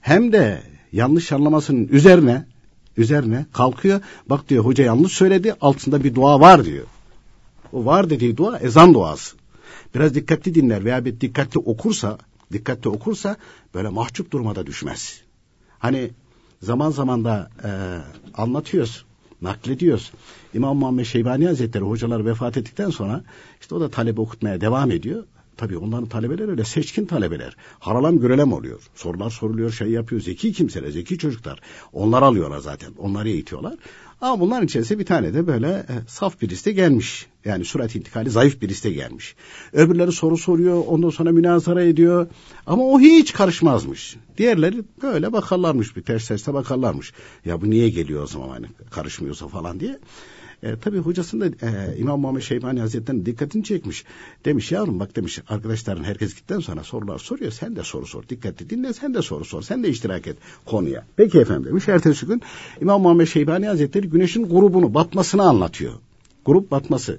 hem 0.00 0.32
de 0.32 0.62
yanlış 0.92 1.32
anlamasının 1.32 1.88
üzerine 1.88 2.44
üzerine 2.98 3.46
kalkıyor. 3.52 4.00
Bak 4.30 4.48
diyor 4.48 4.64
hoca 4.64 4.84
yanlış 4.84 5.12
söyledi 5.12 5.54
altında 5.60 6.04
bir 6.04 6.14
dua 6.14 6.40
var 6.40 6.64
diyor. 6.64 6.86
O 7.72 7.84
var 7.84 8.10
dediği 8.10 8.36
dua 8.36 8.58
ezan 8.58 8.94
duası. 8.94 9.36
Biraz 9.94 10.14
dikkatli 10.14 10.54
dinler 10.54 10.84
veya 10.84 11.04
bir 11.04 11.20
dikkatli 11.20 11.58
okursa, 11.58 12.18
dikkatli 12.52 12.88
okursa 12.88 13.36
böyle 13.74 13.88
mahcup 13.88 14.30
durmada 14.30 14.66
düşmez. 14.66 15.20
Hani 15.78 16.10
zaman 16.62 16.90
zaman 16.90 17.24
da 17.24 17.50
e, 17.64 17.70
anlatıyoruz, 18.34 19.04
naklediyoruz. 19.42 20.12
İmam 20.54 20.76
Muhammed 20.76 21.04
Şeybani 21.04 21.46
Hazretleri 21.46 21.84
hocalar 21.84 22.26
vefat 22.26 22.56
ettikten 22.56 22.90
sonra 22.90 23.24
işte 23.60 23.74
o 23.74 23.80
da 23.80 23.90
talebe 23.90 24.20
okutmaya 24.20 24.60
devam 24.60 24.90
ediyor. 24.90 25.24
Tabii 25.58 25.78
onların 25.78 26.08
talebeler 26.08 26.48
öyle 26.48 26.64
seçkin 26.64 27.06
talebeler. 27.06 27.56
Haralam 27.78 28.20
görelem 28.20 28.52
oluyor. 28.52 28.80
Sorular 28.94 29.30
soruluyor, 29.30 29.70
şey 29.70 29.88
yapıyor. 29.88 30.20
Zeki 30.20 30.52
kimseler, 30.52 30.90
zeki 30.90 31.18
çocuklar. 31.18 31.60
Onlar 31.92 32.22
alıyorlar 32.22 32.58
zaten. 32.58 32.92
Onları 32.98 33.28
eğitiyorlar. 33.28 33.74
Ama 34.20 34.40
bunların 34.40 34.64
içerisinde 34.64 34.98
bir 34.98 35.06
tane 35.06 35.34
de 35.34 35.46
böyle 35.46 35.68
e, 35.68 35.94
saf 36.08 36.42
birisi 36.42 36.64
de 36.64 36.72
gelmiş. 36.72 37.26
Yani 37.44 37.64
surat 37.64 37.96
intikali 37.96 38.30
zayıf 38.30 38.62
birisi 38.62 38.84
de 38.84 38.90
gelmiş. 38.90 39.34
Öbürleri 39.72 40.12
soru 40.12 40.36
soruyor, 40.36 40.84
ondan 40.86 41.10
sonra 41.10 41.32
münazara 41.32 41.82
ediyor. 41.82 42.26
Ama 42.66 42.84
o 42.84 43.00
hiç 43.00 43.32
karışmazmış. 43.32 44.16
Diğerleri 44.36 44.82
böyle 45.02 45.32
bakarlarmış, 45.32 45.96
bir 45.96 46.02
ters 46.02 46.28
terse 46.28 46.54
bakarlarmış. 46.54 47.12
Ya 47.44 47.60
bu 47.60 47.70
niye 47.70 47.90
geliyor 47.90 48.22
o 48.22 48.26
zaman 48.26 48.48
hani 48.48 48.66
karışmıyorsa 48.90 49.48
falan 49.48 49.80
diye. 49.80 49.98
E, 50.62 50.76
tabii 50.76 50.98
hocasının 50.98 51.52
da 51.52 51.66
e, 51.66 51.96
İmam 51.98 52.20
Muhammed 52.20 52.42
Şeybani 52.42 52.80
Hazretleri'nin 52.80 53.26
dikkatini 53.26 53.64
çekmiş. 53.64 54.04
Demiş 54.44 54.72
yavrum 54.72 55.00
bak 55.00 55.16
demiş 55.16 55.38
arkadaşların 55.48 56.04
herkes 56.04 56.30
gittikten 56.30 56.60
sonra 56.60 56.84
sorular 56.84 57.18
soruyor. 57.18 57.52
Sen 57.52 57.76
de 57.76 57.82
soru 57.82 58.06
sor. 58.06 58.28
Dikkatli 58.28 58.70
dinle 58.70 58.92
sen 58.92 59.14
de 59.14 59.22
soru 59.22 59.44
sor. 59.44 59.62
Sen 59.62 59.82
de 59.82 59.88
iştirak 59.88 60.26
et 60.26 60.36
konuya. 60.66 61.04
Peki 61.16 61.38
efendim 61.38 61.64
demiş. 61.64 61.88
Ertesi 61.88 62.26
gün 62.26 62.42
İmam 62.80 63.02
Muhammed 63.02 63.26
Şeybani 63.26 63.66
Hazretleri 63.66 64.08
güneşin 64.08 64.48
grubunu 64.48 64.94
batmasını 64.94 65.42
anlatıyor. 65.42 65.92
Grup 66.44 66.70
batması 66.70 67.18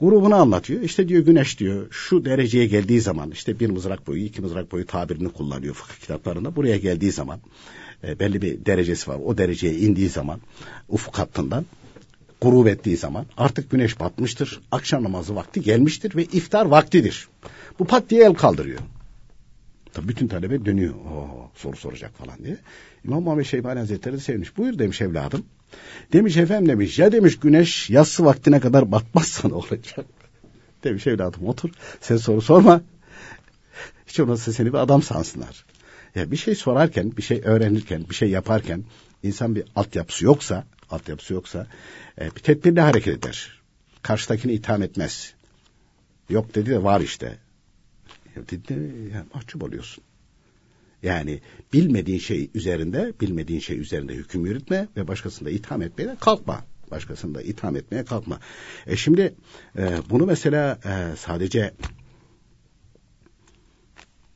grubunu 0.00 0.34
anlatıyor. 0.34 0.82
İşte 0.82 1.08
diyor 1.08 1.24
güneş 1.24 1.58
diyor 1.58 1.86
şu 1.90 2.24
dereceye 2.24 2.66
geldiği 2.66 3.00
zaman 3.00 3.30
işte 3.30 3.60
bir 3.60 3.70
mızrak 3.70 4.06
boyu 4.06 4.22
iki 4.22 4.42
mızrak 4.42 4.72
boyu 4.72 4.86
tabirini 4.86 5.28
kullanıyor 5.28 5.74
fıkıh 5.74 6.00
kitaplarında. 6.00 6.56
Buraya 6.56 6.76
geldiği 6.76 7.12
zaman 7.12 7.40
e, 8.04 8.18
belli 8.18 8.42
bir 8.42 8.66
derecesi 8.66 9.10
var. 9.10 9.18
O 9.24 9.38
dereceye 9.38 9.74
indiği 9.74 10.08
zaman 10.08 10.40
ufuk 10.88 11.18
hattından 11.18 11.64
grup 12.42 12.68
ettiği 12.68 12.96
zaman 12.96 13.26
artık 13.36 13.70
güneş 13.70 14.00
batmıştır. 14.00 14.60
Akşam 14.72 15.04
namazı 15.04 15.34
vakti 15.34 15.60
gelmiştir 15.62 16.16
ve 16.16 16.24
iftar 16.24 16.66
vaktidir. 16.66 17.28
Bu 17.78 17.84
pat 17.84 18.10
diye 18.10 18.24
el 18.24 18.34
kaldırıyor. 18.34 18.80
Tabii 19.92 20.08
bütün 20.08 20.28
talebe 20.28 20.64
dönüyor. 20.64 20.94
Oo, 20.94 21.50
soru 21.54 21.76
soracak 21.76 22.18
falan 22.18 22.44
diye. 22.44 22.56
İmam 23.04 23.22
Muhammed 23.22 23.44
Şeybani 23.44 23.78
Hazretleri 23.78 24.14
de 24.14 24.20
sevmiş. 24.20 24.56
Buyur 24.56 24.78
demiş 24.78 25.00
evladım. 25.00 25.44
Demiş 26.12 26.36
efendim 26.36 26.68
demiş 26.68 26.98
ya 26.98 27.12
demiş 27.12 27.38
güneş 27.38 27.90
yatsı 27.90 28.24
vaktine 28.24 28.60
kadar 28.60 28.92
batmazsa 28.92 29.48
ne 29.48 29.54
olacak? 29.54 29.80
Demiş 30.84 31.06
evladım 31.06 31.46
otur 31.46 31.70
sen 32.00 32.16
soru 32.16 32.40
sorma. 32.40 32.80
Hiç 34.06 34.20
olmazsa 34.20 34.52
seni 34.52 34.72
bir 34.72 34.78
adam 34.78 35.02
sansınlar. 35.02 35.64
Ya 36.14 36.30
bir 36.30 36.36
şey 36.36 36.54
sorarken, 36.54 37.16
bir 37.16 37.22
şey 37.22 37.40
öğrenirken, 37.44 38.04
bir 38.10 38.14
şey 38.14 38.30
yaparken 38.30 38.84
insan 39.22 39.54
bir 39.54 39.64
altyapısı 39.76 40.24
yoksa, 40.24 40.64
altyapısı 40.90 41.34
yoksa 41.34 41.66
e, 42.20 42.24
bir 42.36 42.40
tedbirli 42.40 42.80
hareket 42.80 43.18
eder. 43.18 43.60
Karşıdakini 44.02 44.52
itham 44.52 44.82
etmez. 44.82 45.34
Yok 46.28 46.54
dedi 46.54 46.70
de 46.70 46.82
var 46.82 47.00
işte. 47.00 47.38
Dedi 48.36 48.68
de 48.68 48.74
ya, 49.14 49.26
mahcup 49.34 49.62
oluyorsun. 49.62 50.04
Yani 51.02 51.40
bilmediğin 51.72 52.18
şey 52.18 52.50
üzerinde, 52.54 53.12
bilmediğin 53.20 53.60
şey 53.60 53.78
üzerinde 53.78 54.14
hüküm 54.14 54.46
yürütme 54.46 54.88
ve 54.96 55.08
başkasını 55.08 55.48
da 55.48 55.50
itham 55.50 55.82
etmeye 55.82 56.16
kalkma. 56.20 56.64
Başkasını 56.90 57.34
da 57.34 57.42
itham 57.42 57.76
etmeye 57.76 58.04
kalkma. 58.04 58.40
E 58.86 58.96
şimdi 58.96 59.34
e, 59.78 59.98
bunu 60.10 60.26
mesela 60.26 60.78
e, 60.84 61.16
sadece 61.16 61.74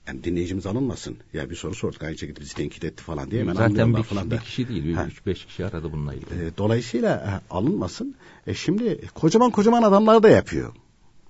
yani 0.07 0.25
dinleyicimiz 0.25 0.67
alınmasın. 0.67 1.17
Ya 1.33 1.51
bir 1.51 1.55
soru 1.57 1.75
sorduk 1.75 2.03
aynı 2.03 2.19
şekilde 2.19 2.41
bizi 2.41 2.55
tenkit 2.55 2.85
etti 2.85 3.03
falan 3.03 3.31
diye 3.31 3.41
hemen 3.41 3.55
Zaten 3.55 3.97
bir, 3.97 4.03
falan 4.03 4.31
bir 4.31 4.39
kişi 4.39 4.69
değil, 4.69 4.85
bir 4.85 4.95
Ha. 4.95 5.07
üç 5.07 5.27
beş 5.27 5.45
kişi 5.45 5.67
aradı 5.67 5.93
bununla 5.93 6.15
ilgili. 6.15 6.45
E, 6.45 6.57
dolayısıyla 6.59 7.15
e, 7.17 7.55
alınmasın. 7.55 8.15
E, 8.47 8.55
şimdi 8.55 9.09
kocaman 9.15 9.51
kocaman 9.51 9.83
adamlar 9.83 10.23
da 10.23 10.29
yapıyor. 10.29 10.75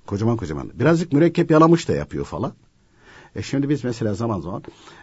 Kocaman 0.07 0.37
kocaman. 0.37 0.71
Birazcık 0.75 1.13
mürekkep 1.13 1.51
yalamış 1.51 1.89
da 1.89 1.93
yapıyor 1.93 2.25
falan. 2.25 2.55
E 3.37 3.43
şimdi 3.43 3.69
biz 3.69 3.85
mesela 3.85 4.15
zaman 4.15 4.41
zaman 4.41 4.63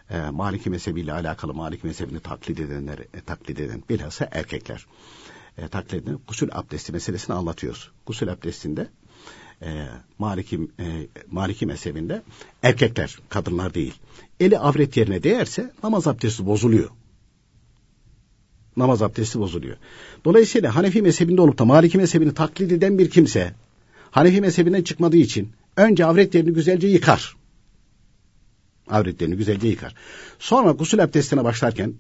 e, 0.10 0.30
Maliki 0.30 0.70
mezhebiyle 0.70 1.14
alakalı 1.14 1.54
Maliki 1.54 1.88
mezhebini 1.88 2.20
taklit 2.20 2.60
edenler, 2.60 3.00
e, 3.00 3.22
taklit 3.26 3.60
eden 3.60 3.84
bilhassa 3.90 4.30
erkekler 4.32 4.86
e, 5.58 5.68
taklit 5.68 6.04
eden 6.04 6.20
gusül 6.28 6.50
abdesti 6.52 6.92
meselesini 6.92 7.36
anlatıyoruz. 7.36 7.92
Gusül 8.06 8.32
abdestinde 8.32 8.88
e, 9.62 9.86
Maliki, 10.20 10.60
e, 10.80 11.08
Maliki 11.32 11.66
mezhebinde 11.66 12.22
erkekler, 12.64 13.18
kadınlar 13.30 13.74
değil. 13.74 13.94
Eli 14.40 14.60
avret 14.60 14.98
yerine 14.98 15.24
değerse 15.24 15.72
namaz 15.84 16.08
abdesti 16.08 16.46
bozuluyor. 16.46 16.90
Namaz 18.78 19.02
abdesti 19.02 19.40
bozuluyor. 19.40 19.78
Dolayısıyla 20.26 20.76
Hanefi 20.76 21.02
mezhebinde 21.02 21.42
olup 21.42 21.58
da 21.60 21.66
Maliki 21.66 21.98
mezhebini 21.98 22.34
taklit 22.34 22.72
eden 22.72 22.98
bir 22.98 23.10
kimse 23.10 23.54
Hanefi 24.12 24.42
mezhebinden 24.42 24.84
çıkmadığı 24.84 25.18
için 25.18 25.52
önce 25.78 26.06
avret 26.06 26.36
yerini 26.36 26.54
güzelce 26.54 26.88
yıkar. 26.88 27.36
Avretlerini 28.90 29.36
güzelce 29.36 29.68
yıkar. 29.68 29.96
Sonra 30.40 30.72
gusül 30.72 31.04
abdestine 31.04 31.44
başlarken 31.44 31.94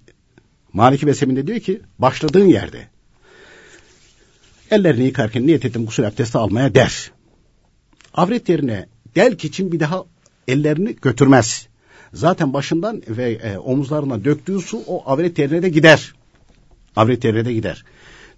Maliki 0.73 1.05
mezhebinde 1.05 1.47
diyor 1.47 1.59
ki 1.59 1.81
başladığın 1.99 2.45
yerde 2.45 2.87
ellerini 4.71 5.03
yıkarken 5.03 5.47
niyet 5.47 5.65
ettim 5.65 5.85
gusül 5.85 6.07
abdesti 6.07 6.37
almaya 6.37 6.75
der. 6.75 7.11
Avret 8.13 8.49
yerine 8.49 8.85
delk 9.15 9.45
için 9.45 9.71
bir 9.71 9.79
daha 9.79 10.03
ellerini 10.47 10.95
götürmez. 10.95 11.67
Zaten 12.13 12.53
başından 12.53 13.01
ve 13.07 13.31
e, 13.31 13.57
omuzlarına 13.57 14.25
döktüğü 14.25 14.59
su 14.59 14.83
o 14.87 15.03
avret 15.11 15.39
yerine 15.39 15.61
de 15.61 15.69
gider. 15.69 16.13
Avret 16.95 17.23
yerine 17.23 17.45
de 17.45 17.53
gider. 17.53 17.85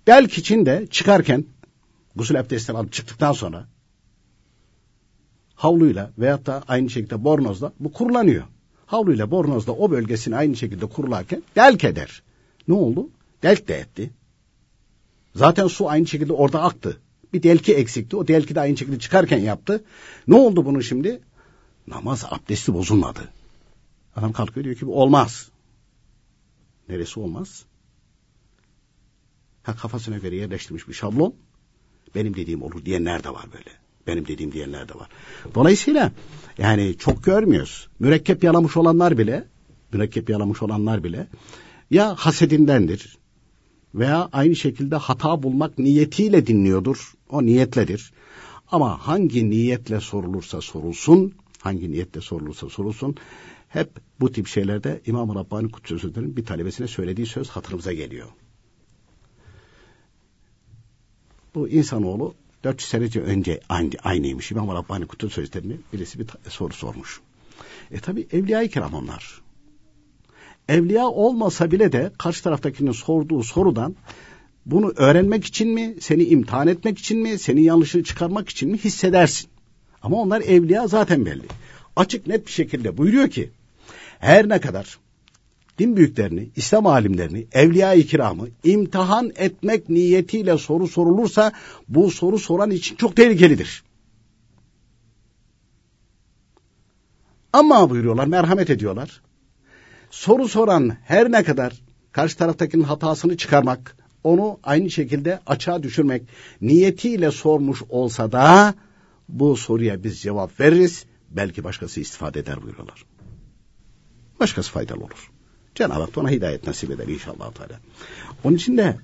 Delk 0.08 0.38
için 0.38 0.66
de 0.66 0.88
çıkarken 0.90 1.46
gusül 2.16 2.40
abdestini 2.40 2.78
alıp 2.78 2.94
çıktıktan 2.94 3.32
sonra 3.32 3.68
havluyla 5.62 6.12
veyahut 6.18 6.46
da 6.46 6.63
aynı 6.68 6.90
şekilde 6.90 7.24
bornozla 7.24 7.74
bu 7.80 7.94
kurulanıyor. 7.94 8.44
Havluyla 8.86 9.32
bornozla 9.32 9.74
o 9.74 9.92
bölgesini 9.92 10.36
aynı 10.36 10.56
şekilde 10.56 10.86
kurularken 10.86 11.44
delk 11.56 11.84
eder. 11.84 12.24
Ne 12.68 12.74
oldu? 12.74 13.10
Delk 13.44 13.68
de 13.68 13.75
etti. 13.75 14.10
Zaten 15.36 15.68
su 15.68 15.90
aynı 15.90 16.08
şekilde 16.08 16.34
orada 16.34 16.62
aktı. 16.62 17.01
Bir 17.33 17.43
delki 17.43 17.75
eksikti. 17.75 18.15
O 18.15 18.27
delki 18.27 18.55
de 18.55 18.59
aynı 18.59 18.77
şekilde 18.77 19.00
çıkarken 19.00 19.39
yaptı. 19.39 19.83
Ne 20.27 20.35
oldu 20.35 20.65
bunun 20.65 20.79
şimdi? 20.79 21.21
Namaz 21.88 22.25
abdesti 22.29 22.73
bozulmadı. 22.73 23.29
Adam 24.15 24.31
kalkıyor 24.31 24.63
diyor 24.63 24.75
ki 24.75 24.88
bu 24.88 25.01
olmaz. 25.01 25.50
Neresi 26.89 27.19
olmaz? 27.19 27.65
Ha 29.63 29.75
kafasına 29.75 30.17
göre 30.17 30.35
yerleştirmiş 30.35 30.88
bir 30.88 30.93
şablon. 30.93 31.35
Benim 32.15 32.35
dediğim 32.35 32.61
olur 32.61 32.85
diyenler 32.85 33.23
de 33.23 33.29
var 33.29 33.45
böyle. 33.53 33.69
Benim 34.07 34.27
dediğim 34.27 34.51
diyenler 34.51 34.89
de 34.89 34.95
var. 34.95 35.09
Dolayısıyla 35.55 36.11
yani 36.57 36.95
çok 36.97 37.23
görmüyoruz. 37.23 37.89
Mürekkep 38.00 38.43
yalamış 38.43 38.77
olanlar 38.77 39.17
bile, 39.17 39.47
mürekkep 39.93 40.29
yalamış 40.29 40.61
olanlar 40.61 41.03
bile 41.03 41.27
ya 41.91 42.15
hasedindendir 42.15 43.17
veya 43.95 44.29
aynı 44.31 44.55
şekilde 44.55 44.95
hata 44.95 45.43
bulmak 45.43 45.77
niyetiyle 45.77 46.47
dinliyordur. 46.47 47.13
O 47.31 47.45
niyetledir. 47.45 48.13
Ama 48.71 49.07
hangi 49.07 49.50
niyetle 49.50 50.00
sorulursa 50.00 50.61
sorulsun, 50.61 51.33
hangi 51.59 51.91
niyetle 51.91 52.21
sorulursa 52.21 52.69
sorulsun, 52.69 53.15
hep 53.69 53.89
bu 54.19 54.31
tip 54.31 54.47
şeylerde 54.47 55.01
İmam-ı 55.05 55.35
Rabbani 55.35 55.71
Kutsu 55.71 56.00
Sözleri'nin 56.00 56.38
bir 56.38 56.45
talebesine 56.45 56.88
söylediği 56.88 57.27
söz 57.27 57.50
hatırımıza 57.50 57.93
geliyor. 57.93 58.27
Bu 61.55 61.69
insanoğlu 61.69 62.33
400 62.63 62.89
senece 62.89 63.21
önce 63.21 63.59
aynı, 63.69 63.91
aynıymış. 64.03 64.51
İmam 64.51 64.67
Rabbani 64.67 65.07
Kutu 65.07 65.29
Sözlerini 65.29 65.77
birisi 65.94 66.20
bir 66.20 66.27
soru 66.50 66.74
sormuş. 66.74 67.22
E 67.91 68.00
tabi 68.00 68.27
Evliya-i 68.31 68.70
Kiram 68.70 68.94
onlar. 68.94 69.41
Evliya 70.67 71.07
olmasa 71.07 71.72
bile 71.72 71.91
de 71.91 72.11
karşı 72.17 72.44
taraftakinin 72.44 72.91
sorduğu 72.91 73.44
sorudan 73.44 73.96
bunu 74.65 74.93
öğrenmek 74.95 75.45
için 75.45 75.69
mi, 75.69 75.95
seni 76.00 76.24
imtihan 76.24 76.67
etmek 76.67 77.00
için 77.00 77.19
mi, 77.19 77.39
senin 77.39 77.61
yanlışını 77.61 78.03
çıkarmak 78.03 78.50
için 78.50 78.71
mi 78.71 78.77
hissedersin. 78.77 79.50
Ama 80.01 80.17
onlar 80.17 80.41
evliya 80.41 80.87
zaten 80.87 81.25
belli. 81.25 81.45
Açık 81.95 82.27
net 82.27 82.47
bir 82.47 82.51
şekilde 82.51 82.97
buyuruyor 82.97 83.29
ki 83.29 83.50
her 84.19 84.50
ne 84.50 84.59
kadar 84.59 84.97
din 85.79 85.97
büyüklerini, 85.97 86.50
İslam 86.55 86.87
alimlerini, 86.87 87.47
evliya-i 87.51 88.07
kiramı 88.07 88.47
imtihan 88.63 89.31
etmek 89.35 89.89
niyetiyle 89.89 90.57
soru 90.57 90.87
sorulursa 90.87 91.51
bu 91.87 92.11
soru 92.11 92.39
soran 92.39 92.71
için 92.71 92.95
çok 92.95 93.15
tehlikelidir. 93.15 93.83
Ama 97.53 97.89
buyuruyorlar, 97.89 98.27
merhamet 98.27 98.69
ediyorlar. 98.69 99.21
Soru 100.11 100.47
soran 100.47 100.97
her 101.03 101.31
ne 101.31 101.43
kadar 101.43 101.81
karşı 102.11 102.37
taraftakinin 102.37 102.83
hatasını 102.83 103.37
çıkarmak, 103.37 103.97
onu 104.24 104.60
aynı 104.64 104.92
şekilde 104.92 105.40
açığa 105.46 105.84
düşürmek 105.84 106.22
niyetiyle 106.62 107.31
sormuş 107.31 107.81
olsa 107.90 108.31
da 108.31 108.74
bu 109.29 109.57
soruya 109.57 110.03
biz 110.03 110.22
cevap 110.22 110.60
veririz. 110.60 111.05
Belki 111.29 111.64
başkası 111.64 112.00
istifade 112.00 112.40
eder 112.40 112.64
buyuruyorlar. 112.64 113.05
Başkası 114.40 114.72
faydalı 114.72 115.00
olur. 115.00 115.31
Cenab-ı 115.75 116.01
Hak 116.01 116.18
ona 116.18 116.29
hidayet 116.29 116.68
nasip 116.68 116.92
eder 116.92 117.07
inşallah. 117.07 117.51
Teala. 117.51 117.79
Onun 118.44 118.55
için 118.55 118.77
de 118.77 118.98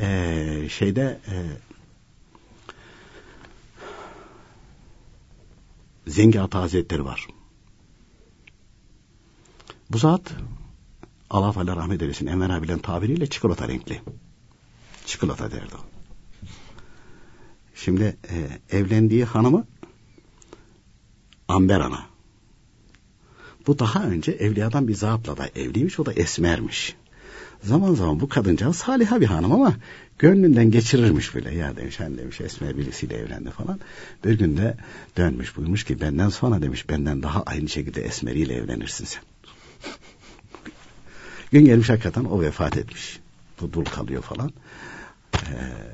e, 0.00 0.68
şeyde 0.68 1.18
e, 1.28 1.34
Zengi 6.06 6.40
Ata 6.40 6.60
Hazretleri 6.60 7.04
var. 7.04 7.26
Bu 9.90 9.98
zat 9.98 10.32
Allah 11.30 11.52
Teala 11.52 11.76
rahmet 11.76 12.02
eylesin 12.02 12.26
Enver 12.26 12.50
abilen 12.50 12.78
tabiriyle 12.78 13.26
çikolata 13.26 13.68
renkli. 13.68 14.00
Çikolata 15.08 15.50
derdi 15.50 15.74
o. 15.74 15.84
Şimdi 17.74 18.16
e, 18.30 18.76
evlendiği 18.76 19.24
hanımı 19.24 19.66
Amber 21.48 21.80
Ana. 21.80 22.06
Bu 23.66 23.78
daha 23.78 24.04
önce 24.04 24.32
evliyadan 24.32 24.88
bir 24.88 24.94
zatla 24.94 25.36
da 25.36 25.46
evliymiş. 25.46 26.00
O 26.00 26.06
da 26.06 26.12
esmermiş. 26.12 26.96
Zaman 27.62 27.94
zaman 27.94 28.20
bu 28.20 28.28
kadıncağız 28.28 28.76
saliha 28.76 29.20
bir 29.20 29.26
hanım 29.26 29.52
ama 29.52 29.76
gönlünden 30.18 30.70
geçirirmiş 30.70 31.34
böyle. 31.34 31.54
Ya 31.54 31.76
demiş 31.76 32.00
hani 32.00 32.18
demiş 32.18 32.40
esmer 32.40 32.78
birisiyle 32.78 33.16
evlendi 33.16 33.50
falan. 33.50 33.80
Bir 34.24 34.38
gün 34.38 34.56
de 34.56 34.76
dönmüş 35.16 35.56
buymuş 35.56 35.84
ki 35.84 36.00
benden 36.00 36.28
sonra 36.28 36.62
demiş 36.62 36.88
benden 36.88 37.22
daha 37.22 37.42
aynı 37.42 37.68
şekilde 37.68 38.02
esmeriyle 38.02 38.54
evlenirsin 38.54 39.04
sen. 39.04 39.22
gün 41.52 41.64
gelmiş 41.64 41.88
hakikaten 41.88 42.24
o 42.24 42.40
vefat 42.40 42.76
etmiş. 42.76 43.20
Bu 43.60 43.72
dul 43.72 43.84
kalıyor 43.84 44.22
falan. 44.22 44.52
Ee, 45.42 45.88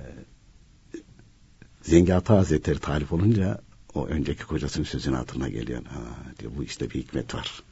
Zengi 1.83 2.15
Ata 2.15 2.37
Hazretleri 2.37 2.79
talip 2.79 3.13
olunca 3.13 3.61
o 3.95 4.07
önceki 4.07 4.45
kocasının 4.45 4.85
sözünü 4.85 5.17
hatırına 5.17 5.49
geliyor. 5.49 5.85
Ha, 5.85 6.01
diyor 6.39 6.53
bu 6.57 6.65
işte 6.65 6.91
bir 6.91 6.95
hikmet 6.95 7.35
var. 7.35 7.63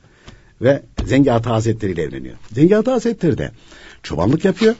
Ve 0.60 0.82
Zengi 1.04 1.32
Ata 1.32 1.50
Hazretleri 1.50 1.92
ile 1.92 2.02
evleniyor. 2.02 2.36
Zengi 2.52 2.76
Ata 2.76 2.92
Hazretleri 2.92 3.38
de 3.38 3.52
çobanlık 4.02 4.44
yapıyor. 4.44 4.74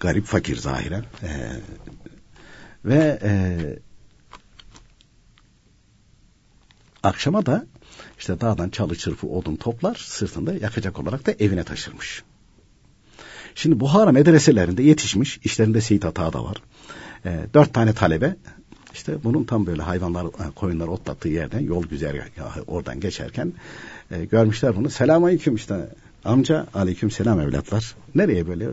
Garip 0.00 0.24
fakir 0.24 0.56
zahiren. 0.56 1.04
Ee, 1.22 1.60
ve 2.84 3.18
e, 3.22 3.32
akşama 7.02 7.46
da 7.46 7.66
işte 8.18 8.40
dağdan 8.40 8.68
çalı 8.68 8.96
çırpı 8.96 9.26
odun 9.26 9.56
toplar 9.56 9.94
sırtında 9.94 10.54
yakacak 10.54 10.98
olarak 10.98 11.26
da 11.26 11.32
evine 11.32 11.64
taşırmış. 11.64 12.22
Şimdi 13.60 13.80
Buhara 13.80 14.12
medreselerinde 14.12 14.82
yetişmiş, 14.82 15.40
işlerinde 15.44 15.80
Seyit 15.80 16.04
Ata 16.04 16.32
da 16.32 16.44
var. 16.44 16.56
E, 17.24 17.40
dört 17.54 17.74
tane 17.74 17.92
talebe 17.92 18.36
işte 18.94 19.24
bunun 19.24 19.44
tam 19.44 19.66
böyle 19.66 19.82
hayvanlar, 19.82 20.26
e, 20.26 20.50
koyunlar 20.54 20.88
otlattığı 20.88 21.28
yerden 21.28 21.60
yol 21.60 21.86
güzergahı 21.86 22.62
oradan 22.66 23.00
geçerken 23.00 23.52
e, 24.10 24.24
görmüşler 24.24 24.76
bunu. 24.76 24.90
Selamünaleyküm 24.90 25.54
işte 25.54 25.88
amca 26.24 26.66
aleyküm 26.74 27.10
selam 27.10 27.40
evlatlar. 27.40 27.94
Nereye 28.14 28.48
böyle? 28.48 28.68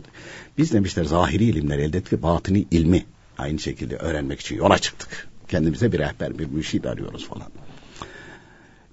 Biz 0.57 0.73
demişler 0.73 1.03
zahiri 1.03 1.43
ilimler 1.43 1.79
elde 1.79 1.97
ettik 1.97 2.23
batini 2.23 2.65
ilmi 2.71 3.05
aynı 3.37 3.59
şekilde 3.59 3.95
öğrenmek 3.95 4.39
için 4.39 4.55
yola 4.55 4.77
çıktık. 4.77 5.27
Kendimize 5.47 5.91
bir 5.91 5.99
rehber, 5.99 6.39
bir 6.39 6.45
müşid 6.45 6.83
arıyoruz 6.83 7.27
falan. 7.27 7.47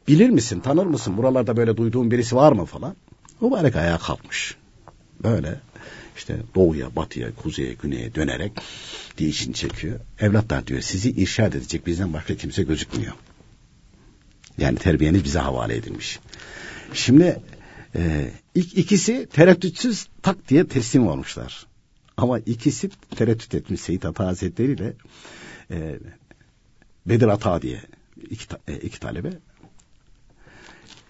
Bilir 0.08 0.30
misin, 0.30 0.60
tanır 0.60 0.86
mısın? 0.86 1.16
Buralarda 1.16 1.56
böyle 1.56 1.76
duyduğun 1.76 2.10
birisi 2.10 2.36
var 2.36 2.52
mı 2.52 2.64
falan? 2.64 2.96
Mübarek 3.40 3.76
ayağa 3.76 3.98
kalkmış. 3.98 4.56
Böyle 5.22 5.60
işte 6.16 6.36
doğuya, 6.54 6.96
batıya, 6.96 7.34
kuzeye, 7.34 7.74
güneye 7.74 8.14
dönerek 8.14 8.52
dişini 9.18 9.54
çekiyor. 9.54 10.00
Evlatlar 10.20 10.66
diyor 10.66 10.80
sizi 10.80 11.10
irşad 11.10 11.52
edecek 11.52 11.86
bizden 11.86 12.12
başka 12.12 12.36
kimse 12.36 12.62
gözükmüyor. 12.62 13.12
Yani 14.58 14.78
terbiyeniz 14.78 15.24
bize 15.24 15.38
havale 15.38 15.76
edilmiş. 15.76 16.18
Şimdi 16.92 17.40
e, 17.96 18.30
ilk 18.54 18.78
ikisi 18.78 19.28
tereddütsüz 19.32 20.08
tak 20.22 20.48
diye 20.48 20.66
teslim 20.66 21.06
olmuşlar. 21.06 21.66
Ama 22.16 22.38
ikisi 22.38 22.90
tereddüt 23.16 23.54
etmiş 23.54 23.80
Seyit 23.80 24.04
Ata 24.04 24.26
Hazretleri 24.26 24.72
ile 24.72 24.92
e, 25.70 25.98
Bedir 27.06 27.28
Ata 27.28 27.62
diye 27.62 27.80
iki, 28.30 28.46
e, 28.68 28.76
iki 28.76 29.00
talebe. 29.00 29.30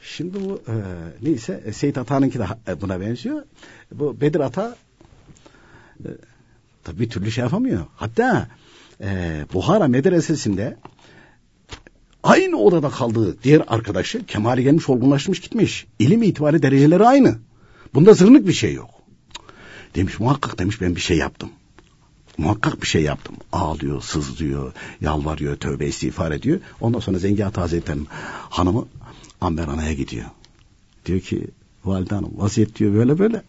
Şimdi 0.02 0.44
bu 0.44 0.62
e, 0.68 0.74
neyse 1.22 1.72
Seyit 1.72 1.98
Ata'nınki 1.98 2.38
de 2.38 2.46
e, 2.68 2.80
buna 2.80 3.00
benziyor. 3.00 3.42
Bu 3.92 4.20
Bedir 4.20 4.40
Ata 4.40 4.76
e, 6.04 6.08
tabii 6.84 7.00
bir 7.00 7.10
türlü 7.10 7.30
şey 7.30 7.44
yapamıyor. 7.44 7.86
Hatta 7.96 8.48
e, 9.00 9.40
Buhara 9.54 9.88
medresesinde 9.88 10.76
aynı 12.22 12.56
odada 12.56 12.90
kaldığı 12.90 13.42
diğer 13.42 13.62
arkadaşı 13.66 14.26
kemali 14.26 14.62
gelmiş 14.62 14.88
olgunlaşmış 14.88 15.40
gitmiş. 15.40 15.86
İlim 15.98 16.22
itibariyle 16.22 16.62
dereceleri 16.62 17.06
aynı. 17.06 17.38
Bunda 17.94 18.12
zırnık 18.12 18.46
bir 18.46 18.52
şey 18.52 18.74
yok. 18.74 18.90
Demiş 19.94 20.20
muhakkak 20.20 20.58
demiş 20.58 20.80
ben 20.80 20.96
bir 20.96 21.00
şey 21.00 21.16
yaptım. 21.16 21.50
Muhakkak 22.38 22.82
bir 22.82 22.86
şey 22.86 23.02
yaptım. 23.02 23.36
Ağlıyor, 23.52 24.02
sızlıyor, 24.02 24.72
yalvarıyor, 25.00 25.56
tövbe 25.56 25.86
istiğfar 25.86 26.32
ediyor. 26.32 26.60
Ondan 26.80 27.00
sonra 27.00 27.18
Zengi 27.18 27.46
Ata 27.46 27.62
Hazretleri'nin 27.62 28.08
hanımı 28.50 28.86
Amber 29.40 29.68
Ana'ya 29.68 29.92
gidiyor. 29.92 30.26
Diyor 31.06 31.20
ki 31.20 31.46
valide 31.84 32.14
hanım 32.14 32.32
vaziyet 32.34 32.78
diyor 32.78 32.94
böyle 32.94 33.18
böyle. 33.18 33.42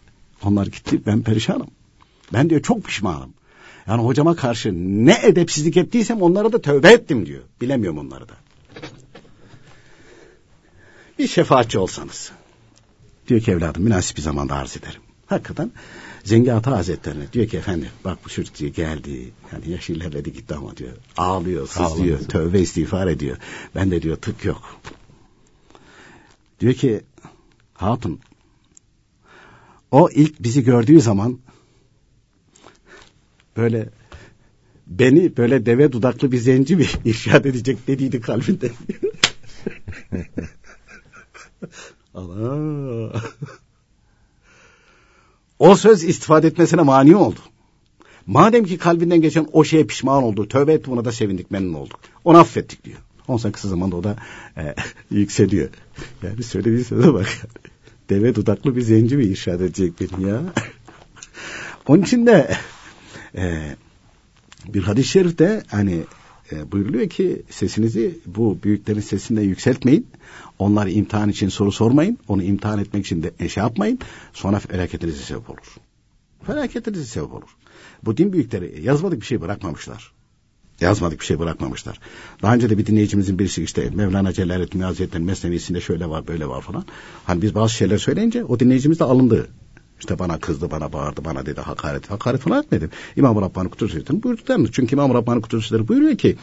Onlar 0.43 0.65
gitti 0.67 1.01
ben 1.05 1.21
perişanım. 1.21 1.67
Ben 2.33 2.49
diyor 2.49 2.61
çok 2.61 2.83
pişmanım. 2.83 3.33
Yani 3.87 4.01
hocama 4.01 4.35
karşı 4.35 4.71
ne 5.05 5.19
edepsizlik 5.23 5.77
ettiysem 5.77 6.21
onlara 6.21 6.51
da 6.51 6.61
tövbe 6.61 6.91
ettim 6.91 7.25
diyor. 7.25 7.43
Bilemiyorum 7.61 7.97
onları 7.97 8.29
da. 8.29 8.33
Bir 11.19 11.27
şefaatçi 11.27 11.79
olsanız. 11.79 12.31
Diyor 13.27 13.41
ki 13.41 13.51
evladım 13.51 13.83
münasip 13.83 14.17
bir 14.17 14.21
zamanda 14.21 14.55
arz 14.55 14.77
ederim. 14.77 15.01
Hakikaten 15.25 15.71
Zengi 16.23 16.53
Ata 16.53 16.71
Hazretlerine 16.71 17.33
diyor 17.33 17.47
ki 17.47 17.57
efendim 17.57 17.89
bak 18.05 18.17
bu 18.25 18.29
çocuk 18.29 18.57
diyor 18.59 18.73
geldi. 18.73 19.31
Yani 19.51 19.69
yaş 19.69 19.89
ilerledi 19.89 20.33
gitti 20.33 20.55
ama 20.55 20.77
diyor. 20.77 20.93
Ağlıyor, 21.17 21.67
sızlıyor, 21.67 22.19
tövbe 22.19 22.59
istiğfar 22.59 23.07
ediyor. 23.07 23.37
Ben 23.75 23.91
de 23.91 24.01
diyor 24.01 24.17
tık 24.17 24.45
yok. 24.45 24.79
Diyor 26.59 26.73
ki 26.73 27.01
hatun 27.73 28.19
o 29.91 30.09
ilk 30.09 30.43
bizi 30.43 30.63
gördüğü 30.63 31.01
zaman 31.01 31.39
böyle 33.57 33.89
beni 34.87 35.37
böyle 35.37 35.65
deve 35.65 35.91
dudaklı 35.91 36.31
bir 36.31 36.37
zenci 36.37 36.75
mi 36.75 36.85
irşad 37.05 37.45
edecek 37.45 37.87
dediydi 37.87 38.21
kalbinde. 38.21 38.71
Allah. 42.13 43.21
O 45.59 45.75
söz 45.75 46.03
istifade 46.03 46.47
etmesine 46.47 46.81
mani 46.81 47.15
oldu. 47.15 47.39
Madem 48.25 48.63
ki 48.65 48.77
kalbinden 48.77 49.21
geçen 49.21 49.47
o 49.51 49.63
şeye 49.63 49.85
pişman 49.85 50.23
oldu, 50.23 50.47
tövbe 50.47 50.73
etti 50.73 50.91
buna 50.91 51.05
da 51.05 51.11
sevindik, 51.11 51.51
memnun 51.51 51.73
olduk. 51.73 51.99
Onu 52.23 52.37
affettik 52.37 52.83
diyor. 52.83 52.99
Ondan 53.27 53.51
kısa 53.51 53.67
zamanda 53.67 53.95
o 53.95 54.03
da 54.03 54.15
e, 54.57 54.75
yükseliyor. 55.11 55.69
Yani 56.23 56.43
söylediği 56.43 56.83
söze 56.83 57.13
bak. 57.13 57.27
Deve 58.09 58.35
dudaklı 58.35 58.75
bir 58.75 58.81
zenci 58.81 59.17
mi 59.17 59.23
irşad 59.23 59.59
edecek 59.59 59.93
beni 59.99 60.29
ya? 60.29 60.41
Onun 61.87 62.01
için 62.01 62.25
de 62.25 62.57
e, 63.37 63.75
bir 64.73 64.83
hadis-i 64.83 65.09
şerifte 65.09 65.63
hani 65.67 66.03
e, 66.51 66.71
buyuruluyor 66.71 67.09
ki 67.09 67.41
sesinizi 67.49 68.19
bu 68.25 68.57
büyüklerin 68.63 68.99
sesinde 68.99 69.41
yükseltmeyin. 69.41 70.07
Onları 70.59 70.91
imtihan 70.91 71.29
için 71.29 71.49
soru 71.49 71.71
sormayın. 71.71 72.17
Onu 72.27 72.43
imtihan 72.43 72.79
etmek 72.79 73.05
için 73.05 73.23
de 73.23 73.49
şey 73.49 73.63
yapmayın. 73.63 73.99
Sonra 74.33 74.59
felaketinize 74.59 75.23
sebep 75.23 75.49
olur. 75.49 75.75
Felaketinize 76.43 77.05
sebep 77.05 77.33
olur. 77.33 77.49
Bu 78.03 78.17
din 78.17 78.33
büyükleri 78.33 78.81
yazmadık 78.83 79.21
bir 79.21 79.25
şey 79.25 79.41
bırakmamışlar. 79.41 80.11
Yazmadık 80.81 81.19
bir 81.19 81.25
şey 81.25 81.39
bırakmamışlar. 81.39 81.99
Daha 82.41 82.55
önce 82.55 82.69
de 82.69 82.77
bir 82.77 82.85
dinleyicimizin 82.85 83.39
birisi 83.39 83.63
işte 83.63 83.89
Mevlana 83.89 84.33
Celaleddin 84.33 84.79
Hazretleri'nin 84.79 85.27
mesnevisinde 85.27 85.81
şöyle 85.81 86.09
var 86.09 86.27
böyle 86.27 86.47
var 86.47 86.61
falan. 86.61 86.85
Hani 87.25 87.41
biz 87.41 87.55
bazı 87.55 87.73
şeyler 87.73 87.97
söyleyince 87.97 88.43
o 88.43 88.59
dinleyicimiz 88.59 88.99
de 88.99 89.03
alındı. 89.03 89.47
İşte 89.99 90.19
bana 90.19 90.39
kızdı, 90.39 90.71
bana 90.71 90.93
bağırdı, 90.93 91.25
bana 91.25 91.45
dedi 91.45 91.61
hakaret. 91.61 92.11
Hakaret 92.11 92.41
falan 92.41 92.63
etmedim. 92.63 92.89
İmam 93.15 93.41
Rabbani 93.41 93.69
Kudüs'ün 93.69 94.23
buyurduklarını. 94.23 94.71
Çünkü 94.71 94.95
İmam 94.95 95.13
Rabbani 95.13 95.41
Kudüs'leri 95.41 95.87
buyuruyor 95.87 96.17
ki 96.17 96.35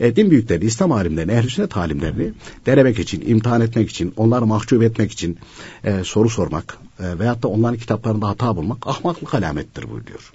e, 0.00 0.16
din 0.16 0.30
büyükleri, 0.30 0.66
İslam 0.66 0.92
alimlerini, 0.92 1.32
ehl 1.32 1.48
sünnet 1.48 1.76
alimlerini 1.76 2.32
denemek 2.66 2.98
için, 2.98 3.24
imtihan 3.26 3.60
etmek 3.60 3.90
için, 3.90 4.14
onları 4.16 4.46
mahcup 4.46 4.82
etmek 4.82 5.12
için 5.12 5.38
e, 5.84 6.04
soru 6.04 6.28
sormak 6.28 6.78
e, 7.00 7.18
veyahut 7.18 7.42
da 7.42 7.48
onların 7.48 7.78
kitaplarında 7.78 8.28
hata 8.28 8.56
bulmak 8.56 8.86
ahmaklık 8.86 9.34
alamettir 9.34 9.90
buyuruyor. 9.90 10.32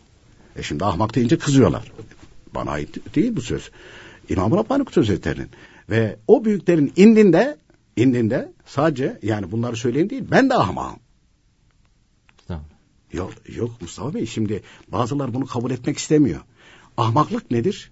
E 0.56 0.64
şimdi 0.64 0.86
ahmak 0.86 1.16
deyince 1.16 1.38
kızıyorlar. 1.38 1.92
Bana 2.56 2.72
ait 2.72 3.16
değil 3.16 3.36
bu 3.36 3.42
söz. 3.42 3.72
İmam 4.30 4.52
Rabbani 4.52 4.86
Hazretleri'nin. 4.96 5.50
Ve 5.90 6.18
o 6.28 6.46
büyüklerin 6.46 6.94
indinde 6.96 7.58
indinde 7.96 8.52
sadece 8.66 9.20
yani 9.24 9.52
bunları 9.52 9.76
söyleyin 9.76 10.10
değil 10.10 10.24
ben 10.32 10.50
de 10.50 10.54
ahmağım. 10.54 11.00
Yok, 13.14 13.32
yok 13.56 13.82
Mustafa 13.82 14.14
Bey 14.14 14.26
şimdi 14.26 14.64
bazılar 14.88 15.34
bunu 15.34 15.46
kabul 15.46 15.72
etmek 15.72 15.98
istemiyor. 15.98 16.42
Ahmaklık 16.98 17.52
nedir? 17.52 17.92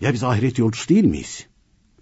Ya 0.00 0.12
biz 0.12 0.24
ahiret 0.24 0.58
yolcusu 0.58 0.88
değil 0.88 1.04
miyiz? 1.04 1.46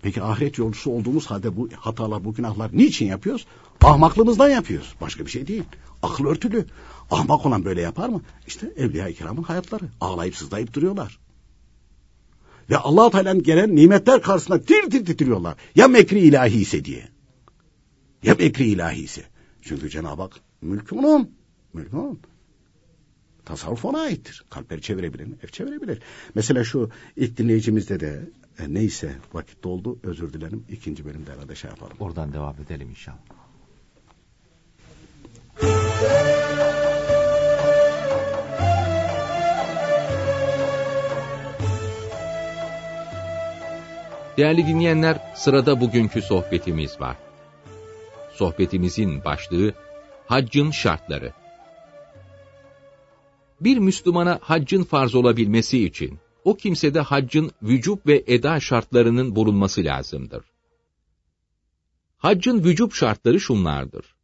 Peki 0.02 0.22
ahiret 0.22 0.58
yolcusu 0.58 0.90
olduğumuz 0.90 1.26
halde 1.26 1.56
bu 1.56 1.68
hatalar, 1.76 2.24
bu 2.24 2.34
günahlar 2.34 2.70
niçin 2.72 3.06
yapıyoruz? 3.06 3.46
Ahmaklığımızdan 3.82 4.48
yapıyoruz. 4.48 4.94
Başka 5.00 5.26
bir 5.26 5.30
şey 5.30 5.46
değil. 5.46 5.64
Akıl 6.02 6.26
örtülü. 6.26 6.66
Ahmak 7.10 7.46
olan 7.46 7.64
böyle 7.64 7.80
yapar 7.80 8.08
mı? 8.08 8.22
İşte 8.46 8.72
Evliya-i 8.76 9.14
Kiram'ın 9.14 9.42
hayatları. 9.42 9.84
Ağlayıp 10.00 10.36
sızlayıp 10.36 10.74
duruyorlar. 10.74 11.18
Ve 12.70 12.76
allah 12.76 13.10
Teala'nın 13.10 13.42
gelen 13.42 13.76
nimetler 13.76 14.22
karşısında 14.22 14.62
tir 14.62 14.90
tir 14.90 15.06
titriyorlar. 15.06 15.56
Ya 15.74 15.88
mekri 15.88 16.20
ilahi 16.20 16.60
ise 16.60 16.84
diye. 16.84 17.08
Ya 18.22 18.34
mekri 18.38 18.64
ilahi 18.64 19.02
ise. 19.02 19.24
Çünkü 19.62 19.90
Cenab-ı 19.90 20.22
Hak 20.22 20.40
mülkü 20.62 20.94
onun. 20.94 21.30
Mülkü 21.72 21.96
onun. 21.96 22.20
Tasarruf 23.44 23.84
ona 23.84 24.00
aittir. 24.00 24.44
Kalpleri 24.50 24.82
çevirebilir 24.82 25.24
mi? 25.24 25.36
Ev 25.42 25.48
çevirebilir. 25.48 26.02
Mesela 26.34 26.64
şu 26.64 26.90
ilk 27.16 27.36
dinleyicimizde 27.36 28.00
de 28.00 28.28
e, 28.58 28.74
neyse 28.74 29.16
vakit 29.32 29.64
doldu 29.64 29.98
özür 30.02 30.32
dilerim. 30.32 30.64
İkinci 30.68 31.04
bölümde 31.04 31.32
arada 31.32 31.54
şey 31.54 31.70
yapalım. 31.70 31.96
Oradan 32.00 32.32
devam 32.32 32.56
edelim 32.66 32.90
inşallah. 32.90 33.18
Değerli 44.36 44.66
dinleyenler, 44.66 45.32
sırada 45.34 45.80
bugünkü 45.80 46.22
sohbetimiz 46.22 47.00
var. 47.00 47.16
Sohbetimizin 48.32 49.24
başlığı 49.24 49.74
Haccın 50.28 50.70
şartları. 50.70 51.32
Bir 53.60 53.78
Müslümana 53.78 54.38
haccın 54.42 54.82
farz 54.82 55.14
olabilmesi 55.14 55.84
için 55.84 56.18
o 56.44 56.56
kimsede 56.56 57.00
haccın 57.00 57.50
vücub 57.62 57.98
ve 58.06 58.24
eda 58.26 58.60
şartlarının 58.60 59.36
bulunması 59.36 59.84
lazımdır. 59.84 60.44
Haccın 62.16 62.64
vücub 62.64 62.92
şartları 62.92 63.40
şunlardır. 63.40 64.16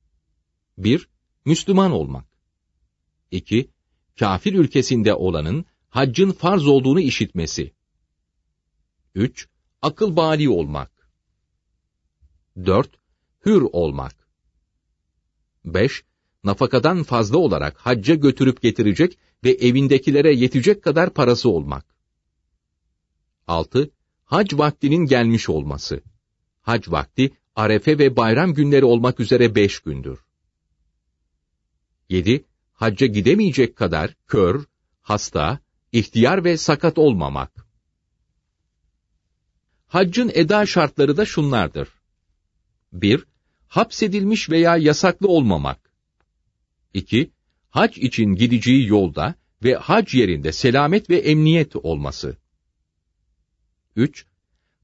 1. 0.79 1.09
Müslüman 1.45 1.91
olmak. 1.91 2.27
2. 3.31 3.71
Kafir 4.19 4.55
ülkesinde 4.55 5.15
olanın 5.15 5.65
haccın 5.89 6.33
farz 6.33 6.67
olduğunu 6.67 7.01
işitmesi. 7.01 7.73
3. 9.15 9.49
Akıl 9.83 10.17
bali 10.17 10.49
olmak. 10.49 11.11
4. 12.57 12.91
Hür 13.47 13.63
olmak. 13.73 14.29
5. 15.65 16.05
Nafakadan 16.45 17.03
fazla 17.03 17.39
olarak 17.39 17.79
hacca 17.79 18.15
götürüp 18.15 18.63
getirecek 18.63 19.19
ve 19.45 19.51
evindekilere 19.51 20.35
yetecek 20.35 20.83
kadar 20.83 21.11
parası 21.11 21.49
olmak. 21.49 21.87
6. 23.47 23.91
Hac 24.25 24.55
vaktinin 24.55 25.07
gelmiş 25.07 25.49
olması. 25.49 26.01
Hac 26.61 26.89
vakti, 26.89 27.37
arefe 27.57 27.99
ve 27.99 28.17
bayram 28.17 28.55
günleri 28.55 28.85
olmak 28.85 29.21
üzere 29.21 29.55
beş 29.55 29.81
gündür. 29.81 30.19
7. 32.09 32.45
Hacca 32.73 33.07
gidemeyecek 33.07 33.77
kadar 33.77 34.15
kör, 34.27 34.65
hasta, 35.03 35.59
ihtiyar 35.93 36.45
ve 36.45 36.57
sakat 36.57 36.99
olmamak. 36.99 37.67
Haccın 39.87 40.31
eda 40.35 40.67
şartları 40.67 41.17
da 41.17 41.27
şunlardır. 41.27 41.89
1. 42.93 43.25
Hapsedilmiş 43.69 44.51
veya 44.51 44.77
yasaklı 44.77 45.29
olmamak. 45.29 45.84
2. 46.95 47.31
Hac 47.71 47.99
için 47.99 48.35
gideceği 48.35 48.87
yolda 48.87 49.35
ve 49.65 49.75
hac 49.75 50.15
yerinde 50.15 50.53
selamet 50.53 51.11
ve 51.11 51.17
emniyet 51.17 51.77
olması. 51.77 52.37
3. 53.97 54.27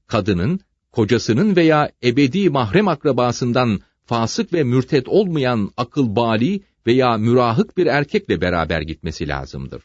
Kadının, 0.07 0.59
kocasının 0.91 1.55
veya 1.55 1.91
ebedi 2.03 2.49
mahrem 2.49 2.87
akrabasından 2.87 3.81
fasık 4.05 4.53
ve 4.53 4.63
mürtet 4.63 5.07
olmayan 5.07 5.71
akıl 5.77 6.15
bali 6.15 6.63
veya 6.87 7.17
mürahık 7.17 7.77
bir 7.77 7.85
erkekle 7.85 8.41
beraber 8.41 8.81
gitmesi 8.81 9.27
lazımdır. 9.27 9.83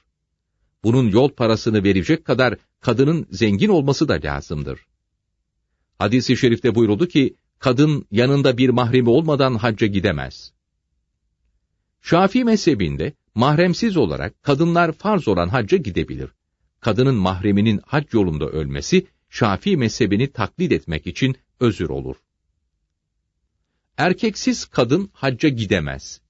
Bunun 0.84 1.10
yol 1.10 1.30
parasını 1.30 1.84
verecek 1.84 2.24
kadar 2.24 2.56
kadının 2.80 3.26
zengin 3.30 3.68
olması 3.68 4.08
da 4.08 4.20
lazımdır. 4.24 4.80
Hadis-i 5.98 6.36
şerifte 6.36 6.74
buyuruldu 6.74 7.08
ki, 7.08 7.36
kadın 7.58 8.06
yanında 8.10 8.58
bir 8.58 8.68
mahremi 8.68 9.08
olmadan 9.08 9.54
hacca 9.54 9.86
gidemez. 9.86 10.55
Şafii 12.10 12.44
mezhebinde 12.44 13.12
mahremsiz 13.34 13.96
olarak 13.96 14.42
kadınlar 14.42 14.92
farz 14.92 15.28
olan 15.28 15.48
hacca 15.48 15.78
gidebilir. 15.78 16.30
Kadının 16.80 17.14
mahreminin 17.14 17.80
hac 17.86 18.14
yolunda 18.14 18.46
ölmesi, 18.46 19.06
Şafii 19.30 19.76
mezhebini 19.76 20.32
taklit 20.32 20.72
etmek 20.72 21.06
için 21.06 21.36
özür 21.60 21.88
olur. 21.88 22.16
Erkeksiz 23.96 24.64
kadın 24.64 25.10
hacca 25.12 25.48
gidemez. 25.48 26.20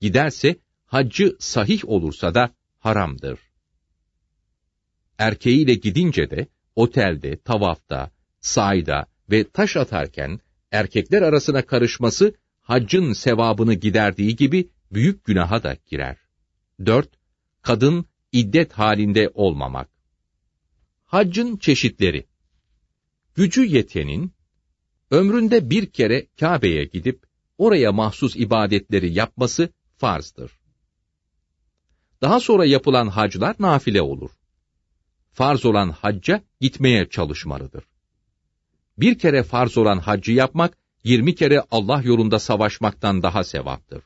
Giderse 0.00 0.56
haccı 0.86 1.36
sahih 1.38 1.88
olursa 1.88 2.34
da 2.34 2.54
haramdır. 2.78 3.40
Erkeğiyle 5.18 5.74
gidince 5.74 6.30
de 6.30 6.46
otelde, 6.74 7.36
tavafta, 7.36 8.10
sayda 8.40 9.06
ve 9.30 9.50
taş 9.50 9.76
atarken 9.76 10.40
erkekler 10.72 11.22
arasına 11.22 11.62
karışması 11.62 12.34
haccın 12.60 13.12
sevabını 13.12 13.74
giderdiği 13.74 14.36
gibi 14.36 14.70
büyük 14.92 15.24
günaha 15.24 15.62
da 15.62 15.76
girer. 15.86 16.16
4. 16.86 17.10
Kadın 17.62 18.06
iddet 18.32 18.72
halinde 18.72 19.30
olmamak. 19.34 19.90
Haccın 21.04 21.56
çeşitleri. 21.56 22.26
Gücü 23.34 23.64
yetenin, 23.64 24.32
ömründe 25.10 25.70
bir 25.70 25.90
kere 25.90 26.26
Kabe'ye 26.40 26.84
gidip 26.84 27.26
oraya 27.58 27.92
mahsus 27.92 28.36
ibadetleri 28.36 29.12
yapması 29.12 29.72
farzdır. 29.96 30.52
Daha 32.22 32.40
sonra 32.40 32.64
yapılan 32.64 33.08
haclar 33.08 33.56
nafile 33.58 34.02
olur. 34.02 34.30
Farz 35.32 35.64
olan 35.66 35.90
hacca 35.90 36.42
gitmeye 36.60 37.08
çalışmalıdır. 37.08 37.84
Bir 38.98 39.18
kere 39.18 39.42
farz 39.42 39.78
olan 39.78 39.98
haccı 39.98 40.32
yapmak, 40.32 40.78
20 41.04 41.34
kere 41.34 41.62
Allah 41.70 42.02
yolunda 42.02 42.38
savaşmaktan 42.38 43.22
daha 43.22 43.44
sevaptır. 43.44 44.02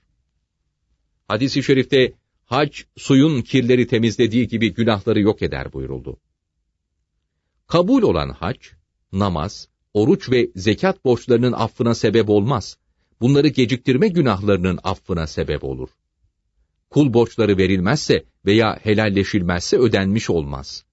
Hadis-i 1.31 1.63
şerifte, 1.63 2.13
hac 2.45 2.83
suyun 2.97 3.43
kirleri 3.43 3.87
temizlediği 3.87 4.49
gibi 4.49 4.75
günahları 4.75 5.21
yok 5.21 5.43
eder 5.43 5.73
buyuruldu. 5.73 6.21
Kabul 7.67 8.03
olan 8.03 8.31
hac, 8.31 8.59
namaz, 9.13 9.69
oruç 9.95 10.31
ve 10.31 10.51
zekat 10.57 11.05
borçlarının 11.05 11.53
affına 11.53 11.95
sebep 11.95 12.31
olmaz. 12.31 12.79
Bunları 13.21 13.49
geciktirme 13.49 14.09
günahlarının 14.09 14.79
affına 14.83 15.27
sebep 15.27 15.65
olur. 15.65 15.89
Kul 16.91 17.13
borçları 17.15 17.59
verilmezse 17.59 18.25
veya 18.47 18.79
helalleşilmezse 18.83 19.79
ödenmiş 19.79 20.31
olmaz. 20.31 20.85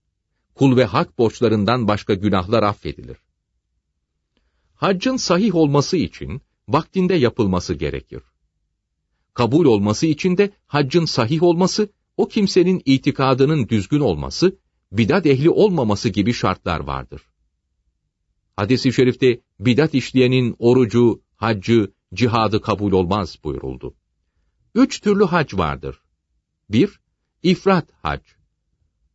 Kul 0.56 0.78
ve 0.78 0.86
hak 0.86 1.18
borçlarından 1.18 1.88
başka 1.88 2.14
günahlar 2.14 2.64
affedilir. 2.64 3.18
Haccın 4.76 5.18
sahih 5.18 5.56
olması 5.56 5.98
için 5.98 6.42
vaktinde 6.68 7.14
yapılması 7.14 7.74
gerekir. 7.74 8.22
Kabul 9.38 9.66
olması 9.66 10.08
için 10.08 10.38
de 10.38 10.52
haccın 10.68 11.06
sahih 11.06 11.44
olması, 11.44 11.90
o 12.18 12.28
kimsenin 12.28 12.82
itikadının 12.86 13.70
düzgün 13.70 14.00
olması, 14.00 14.58
bidat 14.92 15.26
ehli 15.26 15.50
olmaması 15.50 16.10
gibi 16.10 16.34
şartlar 16.34 16.80
vardır. 16.80 17.22
Hadis-i 18.56 18.94
şerifte 18.94 19.42
bidat 19.60 19.94
işleyenin 19.94 20.56
orucu, 20.60 21.22
haccı, 21.36 21.92
cihadı 22.14 22.62
kabul 22.62 22.92
olmaz 22.92 23.38
buyuruldu. 23.44 23.96
Üç 24.76 25.02
türlü 25.02 25.26
hac 25.26 25.54
vardır. 25.54 26.02
Bir, 26.70 27.00
ifrat 27.44 27.88
hac. 28.02 28.22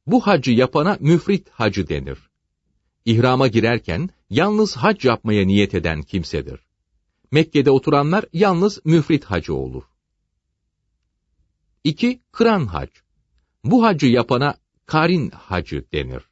Bu 0.06 0.26
hacı 0.26 0.50
yapana 0.50 0.96
müfrit 1.00 1.48
hacı 1.48 1.88
denir. 1.88 2.18
İhrama 3.04 3.48
girerken 3.48 4.10
yalnız 4.30 4.76
hac 4.76 5.04
yapmaya 5.04 5.46
niyet 5.46 5.74
eden 5.74 6.02
kimsedir. 6.02 6.60
Mekke'de 7.30 7.70
oturanlar 7.70 8.24
yalnız 8.32 8.80
müfrit 8.84 9.24
hacı 9.24 9.54
olur. 9.54 9.91
2. 11.84 12.20
Kıran 12.32 12.66
hac. 12.66 12.90
Bu 13.64 13.84
hacı 13.84 14.06
yapana 14.06 14.54
karin 14.86 15.30
hacı 15.30 15.84
denir. 15.92 16.22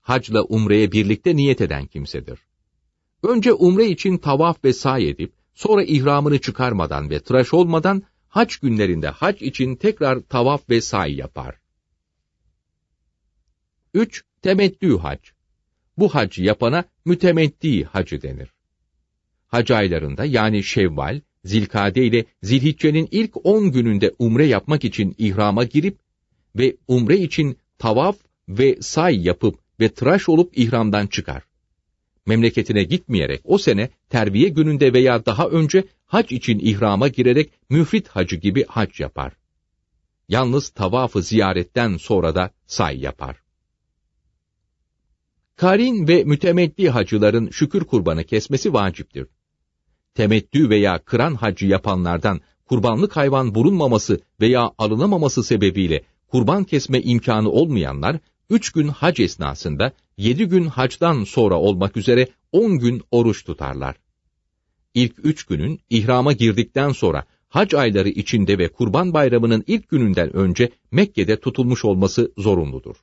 Hacla 0.00 0.42
umreye 0.42 0.92
birlikte 0.92 1.36
niyet 1.36 1.60
eden 1.60 1.86
kimsedir. 1.86 2.38
Önce 3.22 3.52
umre 3.52 3.86
için 3.86 4.18
tavaf 4.18 4.64
ve 4.64 4.72
say 4.72 5.10
edip, 5.10 5.34
sonra 5.54 5.82
ihramını 5.84 6.40
çıkarmadan 6.40 7.10
ve 7.10 7.20
tıraş 7.20 7.54
olmadan, 7.54 8.02
hac 8.28 8.56
günlerinde 8.56 9.08
hac 9.08 9.42
için 9.42 9.76
tekrar 9.76 10.20
tavaf 10.20 10.70
ve 10.70 10.80
say 10.80 11.14
yapar. 11.14 11.56
3. 13.94 14.24
Temettü 14.42 14.98
hac. 14.98 15.20
Bu 15.98 16.14
hacı 16.14 16.42
yapana 16.42 16.84
mütemetti 17.04 17.84
hacı 17.84 18.22
denir. 18.22 18.54
Hac 19.46 19.70
aylarında 19.70 20.24
yani 20.24 20.64
Şevval, 20.64 21.20
Zilkade 21.44 22.06
ile 22.06 22.24
Zilhicce'nin 22.42 23.08
ilk 23.10 23.46
10 23.46 23.72
gününde 23.72 24.12
umre 24.18 24.46
yapmak 24.46 24.84
için 24.84 25.14
ihrama 25.18 25.64
girip 25.64 25.98
ve 26.56 26.76
umre 26.88 27.16
için 27.16 27.58
tavaf 27.78 28.16
ve 28.48 28.78
say 28.80 29.26
yapıp 29.26 29.58
ve 29.80 29.88
tıraş 29.88 30.28
olup 30.28 30.58
ihramdan 30.58 31.06
çıkar. 31.06 31.42
Memleketine 32.26 32.84
gitmeyerek 32.84 33.40
o 33.44 33.58
sene 33.58 33.88
terbiye 34.08 34.48
gününde 34.48 34.92
veya 34.92 35.26
daha 35.26 35.48
önce 35.48 35.84
hac 36.06 36.32
için 36.32 36.58
ihrama 36.58 37.08
girerek 37.08 37.52
müfrit 37.70 38.08
hacı 38.08 38.36
gibi 38.36 38.64
hac 38.64 39.00
yapar. 39.00 39.32
Yalnız 40.28 40.68
tavafı 40.68 41.22
ziyaretten 41.22 41.96
sonra 41.96 42.34
da 42.34 42.50
say 42.66 43.00
yapar. 43.00 43.36
Karin 45.56 46.08
ve 46.08 46.24
mütemeddi 46.24 46.88
hacıların 46.88 47.50
şükür 47.50 47.84
kurbanı 47.84 48.24
kesmesi 48.24 48.72
vaciptir. 48.72 49.26
Temettü 50.14 50.70
veya 50.70 50.98
kıran 50.98 51.34
hacı 51.34 51.66
yapanlardan 51.66 52.40
kurbanlık 52.64 53.16
hayvan 53.16 53.54
bulunmaması 53.54 54.20
veya 54.40 54.70
alınamaması 54.78 55.44
sebebiyle 55.44 56.04
kurban 56.26 56.64
kesme 56.64 57.00
imkanı 57.00 57.50
olmayanlar, 57.50 58.18
üç 58.50 58.70
gün 58.70 58.88
hac 58.88 59.20
esnasında, 59.20 59.92
yedi 60.16 60.44
gün 60.44 60.64
hacdan 60.66 61.24
sonra 61.24 61.54
olmak 61.60 61.96
üzere 61.96 62.28
on 62.52 62.78
gün 62.78 63.02
oruç 63.10 63.44
tutarlar. 63.44 63.96
İlk 64.94 65.24
üç 65.24 65.44
günün 65.44 65.80
ihrama 65.90 66.32
girdikten 66.32 66.92
sonra 66.92 67.24
hac 67.48 67.74
ayları 67.74 68.08
içinde 68.08 68.58
ve 68.58 68.68
kurban 68.68 69.12
bayramının 69.14 69.64
ilk 69.66 69.88
gününden 69.88 70.36
önce 70.36 70.70
Mekke'de 70.90 71.40
tutulmuş 71.40 71.84
olması 71.84 72.32
zorunludur. 72.38 72.96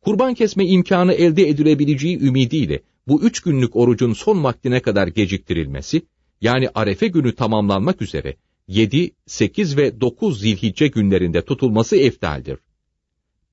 Kurban 0.00 0.34
kesme 0.34 0.66
imkanı 0.66 1.12
elde 1.12 1.48
edilebileceği 1.48 2.20
ümidiyle 2.20 2.82
bu 3.08 3.22
üç 3.22 3.40
günlük 3.40 3.76
orucun 3.76 4.12
son 4.12 4.44
vaktine 4.44 4.82
kadar 4.82 5.08
geciktirilmesi, 5.08 6.02
yani 6.40 6.68
arefe 6.74 7.08
günü 7.08 7.34
tamamlanmak 7.34 8.02
üzere 8.02 8.36
7, 8.68 9.10
8 9.26 9.76
ve 9.76 10.00
9 10.00 10.40
zilhicce 10.40 10.88
günlerinde 10.88 11.44
tutulması 11.44 11.96
eftaldir. 11.96 12.58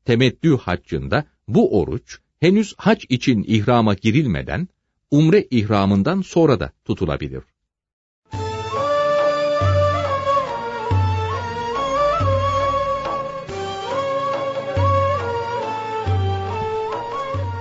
Temettü 0.06 0.58
haccında 0.58 1.26
bu 1.48 1.80
oruç 1.80 2.20
henüz 2.40 2.74
hac 2.78 3.04
için 3.10 3.44
ihrama 3.48 3.94
girilmeden, 3.94 4.68
umre 5.12 5.48
ihramından 5.52 6.22
sonra 6.22 6.60
da 6.60 6.72
tutulabilir. 6.86 7.44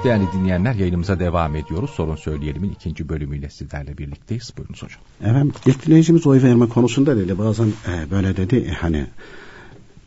Değerli 0.07 0.33
dinleyenler 0.33 0.75
yayınımıza 0.75 1.21
devam 1.21 1.57
ediyoruz. 1.57 1.91
Sorun 1.91 2.17
Söyleyelim'in 2.17 2.71
ikinci 2.71 3.09
bölümüyle 3.09 3.51
sizlerle 3.51 3.99
birlikteyiz. 3.99 4.53
Buyurunuz 4.57 4.83
hocam. 4.83 5.01
Efendim 5.21 5.53
dinleyicimiz 5.87 6.27
oy 6.27 6.43
verme 6.43 6.69
konusunda 6.69 7.17
dedi. 7.17 7.39
Bazen 7.39 7.67
e, 7.67 8.11
böyle 8.11 8.37
dedi 8.37 8.57
e, 8.57 8.71
hani 8.71 9.07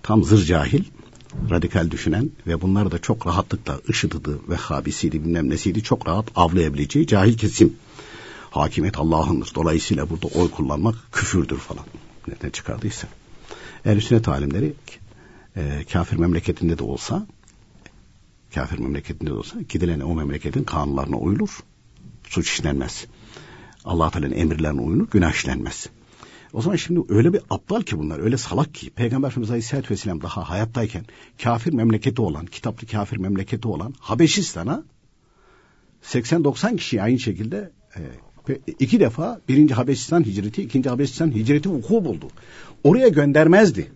tam 0.03 0.23
zır 0.23 0.45
cahil, 0.45 0.83
radikal 1.49 1.91
düşünen 1.91 2.29
ve 2.47 2.62
bunları 2.62 2.91
da 2.91 2.99
çok 2.99 3.27
rahatlıkla 3.27 3.79
IŞİD'di, 3.88 4.29
Vehhabisiydi 4.49 5.23
bilmem 5.23 5.49
nesiydi 5.49 5.83
çok 5.83 6.07
rahat 6.07 6.25
avlayabileceği 6.35 7.07
cahil 7.07 7.38
kesim. 7.38 7.73
Hakimiyet 8.49 8.97
Allah'ındır. 8.97 9.51
Dolayısıyla 9.55 10.09
burada 10.09 10.27
oy 10.27 10.51
kullanmak 10.51 10.95
küfürdür 11.12 11.57
falan. 11.57 11.85
Neden 12.27 12.49
çıkardıysa. 12.49 13.07
Ehl-i 13.85 14.01
sünnet 14.01 14.27
alimleri 14.27 14.73
e, 15.57 15.85
kafir 15.93 16.17
memleketinde 16.17 16.77
de 16.77 16.83
olsa 16.83 17.27
kafir 18.55 18.79
memleketinde 18.79 19.29
de 19.29 19.33
olsa 19.33 19.62
gidilen 19.62 19.99
o 19.99 20.15
memleketin 20.15 20.63
kanunlarına 20.63 21.17
uyulur. 21.17 21.59
Suç 22.27 22.49
işlenmez. 22.49 23.05
Allah 23.85 24.09
Teala'nın 24.09 24.35
emirlerine 24.35 24.81
uyulur, 24.81 25.07
günah 25.12 25.33
işlenmez. 25.33 25.89
O 26.53 26.62
zaman 26.62 26.75
şimdi 26.75 27.01
öyle 27.09 27.33
bir 27.33 27.41
aptal 27.49 27.81
ki 27.81 27.99
bunlar, 27.99 28.19
öyle 28.19 28.38
salak 28.38 28.73
ki 28.73 28.89
Peygamber 28.89 29.27
Efendimiz 29.27 29.49
Aleyhisselatü 29.49 29.89
Vesselam 29.89 30.21
daha 30.21 30.49
hayattayken 30.49 31.05
kafir 31.43 31.73
memleketi 31.73 32.21
olan, 32.21 32.45
kitaplı 32.45 32.88
kafir 32.88 33.17
memleketi 33.17 33.67
olan 33.67 33.93
Habeşistan'a 33.99 34.83
80-90 36.03 36.77
kişi 36.77 37.01
aynı 37.01 37.19
şekilde 37.19 37.71
e, 37.95 38.01
iki 38.79 38.99
defa 38.99 39.41
birinci 39.49 39.73
Habeşistan 39.73 40.23
hicreti, 40.23 40.63
ikinci 40.63 40.89
Habeşistan 40.89 41.31
hicreti 41.31 41.69
vuku 41.69 42.05
buldu. 42.05 42.27
Oraya 42.83 43.07
göndermezdi 43.07 43.91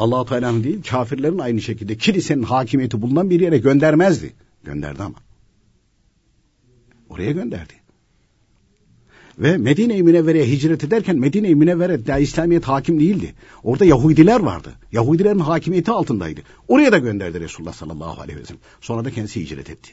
allah 0.00 0.24
Teala'nın 0.24 0.64
değil 0.64 0.82
kafirlerin 0.82 1.38
aynı 1.38 1.60
şekilde 1.60 1.96
kilisenin 1.96 2.42
hakimiyeti 2.42 3.02
bulunan 3.02 3.30
bir 3.30 3.40
yere 3.40 3.58
göndermezdi. 3.58 4.32
Gönderdi 4.64 5.02
ama. 5.02 5.16
Oraya 7.08 7.32
gönderdi. 7.32 7.72
Ve 9.38 9.56
Medine-i 9.56 10.02
Münevvere'ye 10.02 10.46
hicret 10.46 10.84
ederken 10.84 11.16
Medine-i 11.16 11.54
Münevvere 11.54 12.06
daha 12.06 12.18
İslamiyet 12.18 12.64
hakim 12.64 13.00
değildi. 13.00 13.34
Orada 13.62 13.84
Yahudiler 13.84 14.40
vardı. 14.40 14.72
Yahudilerin 14.92 15.38
hakimiyeti 15.38 15.90
altındaydı. 15.90 16.40
Oraya 16.68 16.92
da 16.92 16.98
gönderdi 16.98 17.40
Resulullah 17.40 17.72
sallallahu 17.72 18.20
aleyhi 18.20 18.40
ve 18.40 18.44
sellem. 18.44 18.60
Sonra 18.80 19.04
da 19.04 19.10
kendisi 19.10 19.40
hicret 19.40 19.70
etti. 19.70 19.90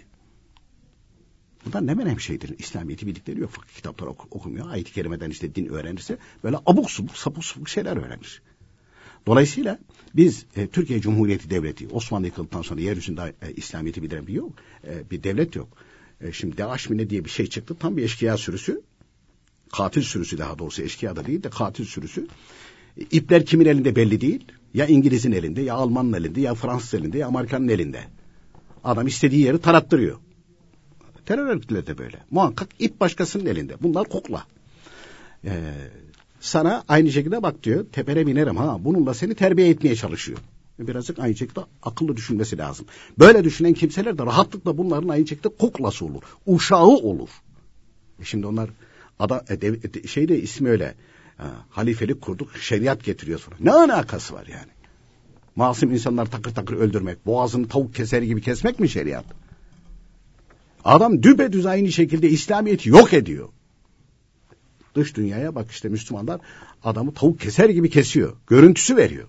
Bunlar 1.66 1.88
ne 1.88 1.94
menem 1.94 2.20
şeydir. 2.20 2.56
İslamiyet'i 2.60 3.08
bildikleri 3.08 3.40
yok. 3.40 3.50
Fakir 3.50 3.74
kitaplar 3.74 4.08
ok 4.08 4.28
okumuyor. 4.32 4.72
Ayet-i 4.72 4.94
kerimeden 4.94 5.30
işte 5.30 5.56
din 5.56 5.66
öğrenirse 5.66 6.18
böyle 6.44 6.58
abuk 6.66 6.92
subuk 6.92 7.18
sapuk 7.18 7.46
sapuk 7.46 7.70
şeyler 7.70 7.98
öğrenir. 7.98 8.42
Dolayısıyla 9.28 9.80
biz 10.18 10.46
e, 10.56 10.68
Türkiye 10.68 11.02
Cumhuriyeti 11.02 11.50
Devleti 11.50 11.88
Osmanlı 11.88 12.26
yıkıldıktan 12.26 12.62
sonra 12.62 12.82
yeryüzünde 12.82 13.34
e, 13.42 13.54
İslamiyet'i 13.54 14.04
bir 14.04 14.34
yok. 14.34 14.52
E, 14.88 15.12
bir 15.12 15.24
devlet 15.24 15.56
yok. 15.56 15.68
E, 16.22 16.32
şimdi 16.32 16.58
DAEŞ 16.58 16.90
mi 16.90 16.98
ne 16.98 17.10
diye 17.10 17.26
bir 17.26 17.30
şey 17.30 17.48
çıktı. 17.48 17.76
Tam 17.80 17.98
bir 17.98 18.04
eşkıya 18.04 18.38
sürüsü. 18.38 18.82
Katil 19.72 20.02
sürüsü 20.02 20.38
daha 20.38 20.60
doğrusu 20.60 20.82
eşkıya 20.82 21.16
da 21.16 21.26
değil 21.26 21.44
de 21.44 21.50
katil 21.50 21.86
sürüsü. 21.86 22.28
E, 22.98 23.02
ipler 23.02 23.46
kimin 23.46 23.66
elinde 23.66 23.96
belli 23.96 24.22
değil. 24.22 24.46
Ya 24.74 24.86
İngiliz'in 24.86 25.32
elinde 25.32 25.62
ya 25.62 25.74
Alman'ın 25.74 26.14
elinde 26.14 26.42
ya 26.42 26.54
Fransız 26.54 26.94
elinde 26.94 27.18
ya 27.18 27.28
Amerikan'ın 27.28 27.68
elinde. 27.68 28.04
Adam 28.84 29.08
istediği 29.08 29.42
yeri 29.42 29.62
tarattırıyor. 29.62 30.18
Terör 31.26 31.48
örgütleri 31.48 31.88
de 31.88 31.98
böyle. 31.98 32.18
Muhakkak 32.32 32.70
ip 32.80 33.00
başkasının 33.00 33.46
elinde. 33.46 33.76
Bunlar 33.82 34.10
kukla. 34.10 34.46
Ee, 35.46 35.74
sana 36.40 36.84
aynı 36.88 37.12
şekilde 37.12 37.44
bak 37.44 37.64
diyor 37.64 37.86
tepene 37.92 38.28
binerim 38.28 38.58
ha 38.58 38.78
bununla 38.80 39.14
seni 39.14 39.36
terbiye 39.36 39.70
etmeye 39.70 39.96
çalışıyor. 39.96 40.40
Birazcık 40.80 41.20
aynı 41.20 41.36
şekilde 41.36 41.60
akıllı 41.84 42.18
düşünmesi 42.18 42.58
lazım. 42.58 42.86
Böyle 43.20 43.44
düşünen 43.44 43.74
kimseler 43.74 44.18
de 44.18 44.26
rahatlıkla 44.26 44.78
bunların 44.78 45.10
aynı 45.10 45.28
şekilde 45.28 45.50
kuklası 45.50 46.06
olur. 46.06 46.22
Uşağı 46.46 46.86
olur. 46.86 47.30
E 48.22 48.24
şimdi 48.24 48.48
onlar 48.48 48.70
ada, 49.20 49.46
e, 49.50 49.62
de, 49.62 50.08
şeyde 50.08 50.42
ismi 50.42 50.70
öyle. 50.70 50.96
Ha, 51.38 51.66
halifelik 51.70 52.22
kurduk 52.22 52.58
şeriat 52.58 53.04
getiriyor 53.04 53.40
sonra. 53.40 53.56
Ne 53.60 53.72
alakası 53.72 54.34
var 54.34 54.48
yani? 54.48 54.72
Masum 55.56 55.92
insanlar 55.92 56.26
takır 56.26 56.56
takır 56.56 56.76
öldürmek, 56.76 57.26
boğazını 57.26 57.68
tavuk 57.68 57.96
keser 57.96 58.22
gibi 58.22 58.42
kesmek 58.42 58.80
mi 58.80 58.90
şeriat? 58.90 59.26
Adam 60.86 61.24
düpedüz 61.24 61.66
aynı 61.66 61.92
şekilde 61.92 62.30
İslamiyet'i 62.30 62.90
yok 62.90 63.14
ediyor. 63.14 63.50
Dış 64.98 65.16
dünyaya 65.16 65.56
bak 65.56 65.72
işte 65.72 65.90
Müslümanlar 65.90 66.42
adamı 66.84 67.14
tavuk 67.14 67.40
keser 67.40 67.70
gibi 67.70 67.90
kesiyor. 67.90 68.34
Görüntüsü 68.48 68.98
veriyor. 68.98 69.28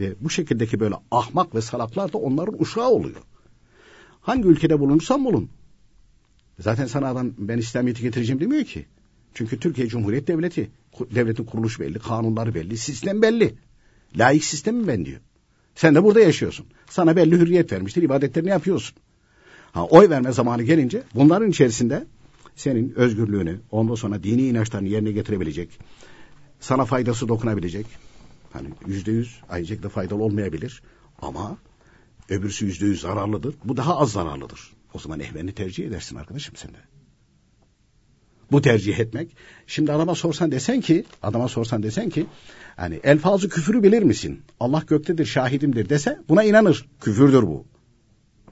Ve 0.00 0.14
bu 0.20 0.30
şekildeki 0.30 0.80
böyle 0.80 0.94
ahmak 1.10 1.54
ve 1.54 1.60
salaklar 1.60 2.12
da 2.12 2.18
onların 2.18 2.62
uşağı 2.62 2.88
oluyor. 2.88 3.20
Hangi 4.20 4.48
ülkede 4.48 4.80
bulunursan 4.80 5.24
bulun. 5.24 5.48
Zaten 6.58 6.86
sana 6.86 7.08
adam 7.08 7.30
ben 7.38 7.58
İslamiyet'i 7.58 8.02
getireceğim 8.02 8.40
demiyor 8.40 8.64
ki. 8.64 8.86
Çünkü 9.34 9.60
Türkiye 9.60 9.86
Cumhuriyet 9.86 10.28
Devleti. 10.28 10.70
Devletin 11.14 11.44
kuruluş 11.44 11.80
belli, 11.80 11.98
kanunları 11.98 12.54
belli, 12.54 12.76
sistem 12.76 13.22
belli. 13.22 13.54
Laik 14.16 14.44
sistemi 14.44 14.86
ben 14.86 15.04
diyor. 15.04 15.20
Sen 15.74 15.94
de 15.94 16.04
burada 16.04 16.20
yaşıyorsun. 16.20 16.66
Sana 16.90 17.16
belli 17.16 17.36
hürriyet 17.36 17.72
vermiştir, 17.72 18.02
ibadetlerini 18.02 18.50
yapıyorsun. 18.50 18.96
Ha, 19.72 19.84
oy 19.84 20.10
verme 20.10 20.32
zamanı 20.32 20.62
gelince 20.62 21.02
bunların 21.14 21.50
içerisinde 21.50 22.06
senin 22.56 22.92
özgürlüğünü, 22.96 23.60
ondan 23.70 23.94
sonra 23.94 24.22
dini 24.22 24.46
inançlarını 24.46 24.88
yerine 24.88 25.12
getirebilecek, 25.12 25.78
sana 26.60 26.84
faydası 26.84 27.28
dokunabilecek, 27.28 27.86
hani 28.52 28.68
yüzde 28.86 29.12
yüz 29.12 29.40
ayıcık 29.48 29.82
da 29.82 29.88
faydalı 29.88 30.22
olmayabilir 30.22 30.82
ama 31.22 31.58
öbürsü 32.28 32.66
yüzde 32.66 32.86
yüz 32.86 33.00
zararlıdır. 33.00 33.54
Bu 33.64 33.76
daha 33.76 33.98
az 33.98 34.12
zararlıdır. 34.12 34.60
O 34.94 34.98
zaman 34.98 35.20
ehvenini 35.20 35.52
tercih 35.52 35.86
edersin 35.86 36.16
arkadaşım 36.16 36.56
sen 36.56 36.70
de. 36.70 36.78
Bu 38.52 38.62
tercih 38.62 38.98
etmek. 38.98 39.36
Şimdi 39.66 39.92
adama 39.92 40.14
sorsan 40.14 40.52
desen 40.52 40.80
ki, 40.80 41.04
adama 41.22 41.48
sorsan 41.48 41.82
desen 41.82 42.10
ki, 42.10 42.26
hani 42.76 43.00
elfazı 43.04 43.48
küfürü 43.48 43.82
bilir 43.82 44.02
misin? 44.02 44.42
Allah 44.60 44.82
göktedir, 44.86 45.26
şahidimdir 45.26 45.88
dese 45.88 46.18
buna 46.28 46.44
inanır. 46.44 46.86
Küfürdür 47.00 47.42
bu. 47.42 47.66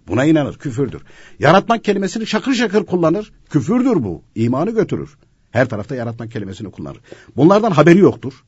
Buna 0.08 0.24
inanır, 0.24 0.58
küfürdür. 0.58 1.02
Yaratmak 1.38 1.84
kelimesini 1.84 2.26
şakır 2.26 2.54
şakır 2.54 2.86
kullanır, 2.86 3.32
küfürdür 3.50 4.04
bu. 4.04 4.22
İmanı 4.34 4.70
götürür. 4.70 5.16
Her 5.50 5.68
tarafta 5.68 5.94
yaratmak 5.94 6.30
kelimesini 6.30 6.70
kullanır. 6.70 7.00
Bunlardan 7.36 7.70
haberi 7.70 7.98
yoktur. 7.98 8.44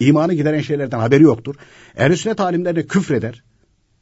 İmanı 0.00 0.34
gideren 0.34 0.60
şeylerden 0.60 0.98
haberi 0.98 1.22
yoktur. 1.22 1.54
Ehl-i 1.96 2.16
sünnet 2.16 2.40
alimlerine 2.40 2.86
küfreder. 2.86 3.42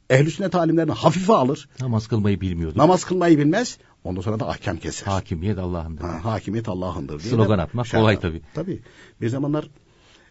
Ehl-i 0.09 0.31
sünnet 0.31 0.55
alimlerini 0.55 0.91
hafife 0.91 1.33
alır. 1.33 1.69
Namaz 1.79 2.07
kılmayı 2.07 2.41
bilmiyordu. 2.41 2.77
Namaz 2.77 3.03
kılmayı 3.03 3.37
bilmez. 3.37 3.77
Ondan 4.03 4.21
sonra 4.21 4.39
da 4.39 4.49
ahkam 4.49 4.77
keser. 4.77 5.07
Hakimiyet 5.07 5.57
Allah'ındır. 5.57 6.01
Ha, 6.01 6.25
hakimiyet 6.25 6.69
Allah'ındır. 6.69 7.19
Diye 7.19 7.33
Slogan 7.33 7.59
atmak 7.59 7.87
şey 7.87 7.99
kolay 7.99 8.19
tabii. 8.19 8.41
Tabii. 8.53 8.81
Bir 9.21 9.29
zamanlar 9.29 9.67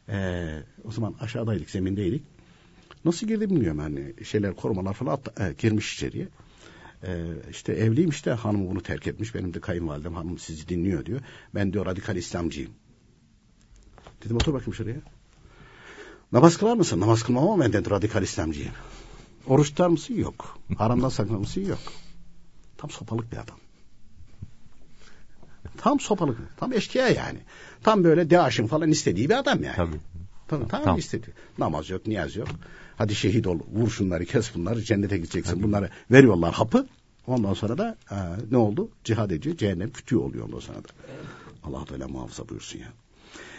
e, 0.08 0.46
o 0.84 0.92
zaman 0.92 1.14
aşağıdaydık, 1.20 1.70
zemindeydik. 1.70 2.22
Nasıl 3.04 3.26
girdi 3.26 3.50
bilmiyorum 3.50 3.78
hani 3.78 4.14
şeyler 4.24 4.56
korumalar 4.56 4.94
falan 4.94 5.12
at, 5.12 5.40
e, 5.40 5.54
girmiş 5.58 5.94
içeriye. 5.94 6.28
E, 7.02 7.24
işte 7.50 7.72
evliyim 7.72 8.10
işte 8.10 8.30
hanım 8.30 8.70
bunu 8.70 8.82
terk 8.82 9.06
etmiş. 9.06 9.34
Benim 9.34 9.54
de 9.54 9.60
kayınvalidem 9.60 10.14
hanım 10.14 10.38
sizi 10.38 10.68
dinliyor 10.68 11.06
diyor. 11.06 11.20
Ben 11.54 11.72
diyor 11.72 11.86
radikal 11.86 12.16
İslamcıyım. 12.16 12.72
Dedim 14.24 14.36
otur 14.36 14.54
bakayım 14.54 14.74
şuraya. 14.74 15.00
Namaz 16.32 16.56
kılar 16.56 16.74
mısın? 16.76 17.00
Namaz 17.00 17.22
kılmam 17.22 17.48
ama 17.48 17.64
ben 17.64 17.72
de 17.72 17.90
radikal 17.90 18.22
İslamcıyım. 18.22 18.72
Oruç 19.46 19.68
tutar 19.68 19.88
mısın? 19.88 20.14
Yok. 20.14 20.58
Haramdan 20.78 21.08
saklar 21.08 21.36
mısın? 21.36 21.60
Yok. 21.60 21.78
Tam 22.78 22.90
sopalık 22.90 23.32
bir 23.32 23.36
adam. 23.36 23.56
Tam 25.76 26.00
sopalık. 26.00 26.38
Tam 26.56 26.72
eşkıya 26.72 27.08
yani. 27.08 27.38
Tam 27.82 28.04
böyle 28.04 28.30
DAEŞ'in 28.30 28.66
falan 28.66 28.90
istediği 28.90 29.28
bir 29.28 29.38
adam 29.38 29.62
yani. 29.62 29.76
Tabii. 29.76 30.00
Tabii, 30.48 30.68
tam, 30.68 30.82
tam. 30.84 30.98
istediği. 30.98 31.34
Namaz 31.58 31.90
yok, 31.90 32.06
niyaz 32.06 32.36
yok. 32.36 32.48
Hadi 33.00 33.14
şehit 33.14 33.46
ol, 33.46 33.60
vur 33.72 33.90
şunları, 33.90 34.24
kes 34.24 34.54
bunları, 34.54 34.82
cennete 34.82 35.16
gideceksin. 35.16 35.52
Tabii. 35.52 35.62
Bunları 35.62 35.90
veriyorlar 36.10 36.54
hapı. 36.54 36.86
Ondan 37.26 37.54
sonra 37.54 37.78
da 37.78 37.96
e, 38.10 38.16
ne 38.50 38.56
oldu? 38.56 38.90
Cihad 39.04 39.30
ediyor, 39.30 39.56
cehennem 39.56 39.90
kütüğü 39.90 40.16
oluyor 40.16 40.44
ondan 40.46 40.58
sonra 40.58 40.78
da. 40.78 40.88
Allah 41.62 41.84
Teala 41.84 42.08
muhafaza 42.08 42.48
buyursun 42.48 42.78
ya. 42.78 42.92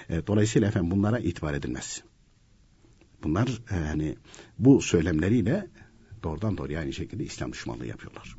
E, 0.10 0.28
dolayısıyla 0.28 0.68
efendim 0.68 0.92
bunlara 0.92 1.20
itibar 1.20 1.54
edilmez. 1.54 2.04
Bunlar 3.24 3.48
e, 3.72 3.76
hani 3.76 4.16
bu 4.60 4.82
söylemleriyle 4.82 5.68
doğrudan 6.24 6.58
doğruya 6.58 6.80
aynı 6.80 6.94
şekilde 6.94 7.24
İslam 7.24 7.52
düşmanlığı 7.52 7.86
yapıyorlar. 7.88 8.36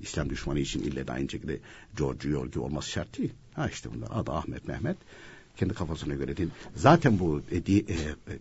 İslam 0.00 0.30
düşmanı 0.30 0.58
için 0.58 0.82
ille 0.82 1.06
de 1.06 1.12
aynı 1.12 1.30
şekilde 1.30 1.60
George 1.96 2.28
Yorgi 2.28 2.58
olması 2.58 2.90
şart 2.90 3.18
değil. 3.18 3.32
Ha 3.52 3.68
işte 3.68 3.88
bunlar 3.94 4.08
adı 4.10 4.32
Ahmet 4.32 4.68
Mehmet 4.68 4.96
kendi 5.56 5.74
kafasına 5.74 6.14
göre 6.14 6.36
değil. 6.36 6.48
Zaten 6.74 7.18
bu 7.18 7.42
e, 7.50 7.66
di, 7.66 7.78
e, 7.78 7.96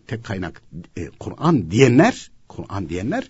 tek 0.07 0.23
kaynak 0.23 0.61
e, 0.97 1.09
Kur'an 1.19 1.71
diyenler 1.71 2.31
Kur'an 2.47 2.89
diyenler 2.89 3.29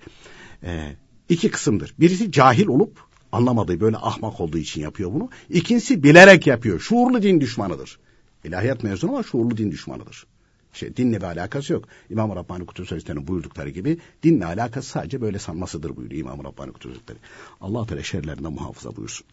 e, 0.64 0.96
iki 1.30 1.52
kısımdır. 1.52 1.94
Birisi 2.00 2.32
cahil 2.32 2.68
olup 2.68 3.00
anlamadığı 3.32 3.80
böyle 3.80 3.98
ahmak 3.98 4.42
olduğu 4.42 4.58
için 4.58 4.82
yapıyor 4.82 5.14
bunu. 5.14 5.30
İkincisi 5.50 6.04
bilerek 6.04 6.48
yapıyor. 6.48 6.80
Şuurlu 6.80 7.22
din 7.22 7.42
düşmanıdır. 7.42 8.00
İlahiyat 8.44 8.84
mezunu 8.84 9.12
ama 9.12 9.24
şuurlu 9.24 9.58
din 9.58 9.72
düşmanıdır. 9.72 10.26
Şey, 10.74 10.98
dinle 10.98 11.18
bir 11.18 11.24
alakası 11.24 11.74
yok. 11.74 11.86
İmam-ı 12.10 12.36
Rabbani 12.36 12.66
Kutup 12.66 12.88
Sözleri'nin 12.88 13.28
buyurdukları 13.28 13.70
gibi 13.70 13.98
dinle 14.24 14.46
alakası 14.46 14.90
sadece 14.90 15.22
böyle 15.22 15.40
sanmasıdır 15.40 15.96
buyuruyor 15.96 16.22
İmam-ı 16.22 16.44
Rabbani 16.44 16.72
Kutup 16.72 16.92
Sözleri. 16.92 17.18
Allah 17.62 17.86
Teala 17.86 18.04
şerlerinden 18.04 18.54
muhafaza 18.54 18.96
buyursun. 18.96 19.28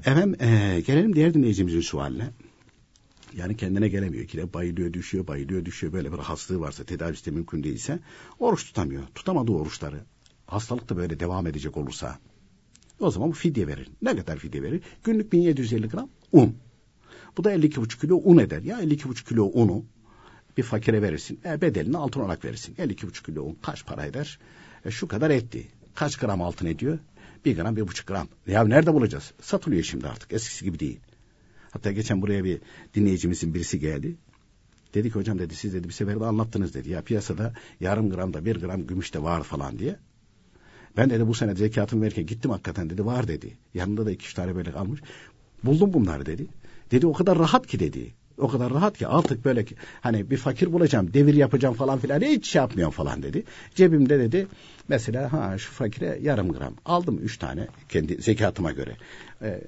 Efendim 0.00 0.36
e, 0.40 0.80
gelelim 0.80 1.16
diğer 1.16 1.34
dinleyicimizin 1.34 1.80
sualine. 1.80 2.30
Yani 3.36 3.56
kendine 3.56 3.88
gelemiyor. 3.88 4.26
ki 4.26 4.52
bayılıyor, 4.54 4.92
düşüyor, 4.92 5.26
bayılıyor, 5.26 5.64
düşüyor. 5.64 5.92
Böyle 5.92 6.12
bir 6.12 6.18
hastalığı 6.18 6.60
varsa, 6.60 6.84
tedavisi 6.84 7.26
de 7.26 7.30
mümkün 7.30 7.64
değilse 7.64 7.98
oruç 8.38 8.64
tutamıyor. 8.66 9.02
Tutamadığı 9.14 9.52
oruçları. 9.52 10.04
Hastalık 10.46 10.88
da 10.88 10.96
böyle 10.96 11.20
devam 11.20 11.46
edecek 11.46 11.76
olursa 11.76 12.18
o 13.00 13.10
zaman 13.10 13.30
bu 13.30 13.34
fidye 13.34 13.66
verir. 13.66 13.88
Ne 14.02 14.16
kadar 14.16 14.38
fidye 14.38 14.62
verir? 14.62 14.82
Günlük 15.04 15.32
1750 15.32 15.88
gram 15.88 16.08
un. 16.32 16.56
Bu 17.36 17.44
da 17.44 17.54
52,5 17.54 18.00
kilo 18.00 18.16
un 18.16 18.38
eder. 18.38 18.62
Ya 18.62 18.80
52,5 18.80 19.28
kilo 19.28 19.50
unu 19.54 19.84
bir 20.56 20.62
fakire 20.62 21.02
verirsin. 21.02 21.40
E, 21.44 21.60
bedelini 21.60 21.96
altın 21.96 22.20
olarak 22.20 22.44
verirsin. 22.44 22.74
52,5 22.74 23.26
kilo 23.26 23.42
un 23.42 23.58
kaç 23.62 23.86
para 23.86 24.06
eder? 24.06 24.38
E, 24.84 24.90
şu 24.90 25.08
kadar 25.08 25.30
etti. 25.30 25.68
Kaç 25.94 26.16
gram 26.16 26.42
altın 26.42 26.66
ediyor? 26.66 26.98
Bir 27.44 27.56
gram, 27.56 27.76
bir 27.76 27.88
buçuk 27.88 28.06
gram. 28.06 28.28
Ya 28.46 28.64
nerede 28.64 28.94
bulacağız? 28.94 29.32
Satılıyor 29.40 29.82
şimdi 29.82 30.08
artık. 30.08 30.32
Eskisi 30.32 30.64
gibi 30.64 30.78
değil. 30.78 31.00
Hatta 31.74 31.92
geçen 31.92 32.22
buraya 32.22 32.44
bir 32.44 32.60
dinleyicimizin 32.94 33.54
birisi 33.54 33.80
geldi. 33.80 34.16
Dedi 34.94 35.08
ki 35.10 35.14
hocam 35.14 35.38
dedi 35.38 35.54
siz 35.54 35.74
dedi 35.74 35.88
bir 35.88 35.92
sefer 35.92 36.20
de 36.20 36.24
anlattınız 36.24 36.74
dedi. 36.74 36.90
Ya 36.90 37.02
piyasada 37.02 37.52
yarım 37.80 38.10
gram 38.10 38.34
da 38.34 38.44
bir 38.44 38.60
gram 38.60 38.86
gümüş 38.86 39.14
de 39.14 39.22
var 39.22 39.42
falan 39.42 39.78
diye. 39.78 39.96
Ben 40.96 41.10
dedi 41.10 41.26
bu 41.28 41.34
sene 41.34 41.54
zekatımı 41.54 42.02
verirken 42.02 42.26
gittim 42.26 42.50
hakikaten 42.50 42.90
dedi 42.90 43.06
var 43.06 43.28
dedi. 43.28 43.56
Yanında 43.74 44.06
da 44.06 44.10
iki 44.10 44.26
üç 44.26 44.34
tane 44.34 44.56
böyle 44.56 44.72
kalmış. 44.72 45.00
Buldum 45.64 45.92
bunları 45.92 46.26
dedi. 46.26 46.46
Dedi 46.90 47.06
o 47.06 47.12
kadar 47.12 47.38
rahat 47.38 47.66
ki 47.66 47.80
dedi. 47.80 48.14
O 48.38 48.48
kadar 48.48 48.74
rahat 48.74 48.98
ki 48.98 49.06
artık 49.06 49.44
böyle 49.44 49.66
hani 50.00 50.30
bir 50.30 50.36
fakir 50.36 50.72
bulacağım, 50.72 51.14
devir 51.14 51.34
yapacağım 51.34 51.74
falan 51.74 51.98
filan 51.98 52.20
hiç 52.20 52.46
şey 52.46 52.60
yapmıyorum 52.60 52.92
falan 52.92 53.22
dedi. 53.22 53.44
Cebimde 53.74 54.18
dedi 54.18 54.46
mesela 54.88 55.32
ha 55.32 55.58
şu 55.58 55.72
fakire 55.72 56.18
yarım 56.22 56.52
gram 56.52 56.74
aldım 56.84 57.18
üç 57.22 57.38
tane 57.38 57.68
kendi 57.88 58.22
zekatıma 58.22 58.72
göre. 58.72 58.96
Ee, 59.42 59.60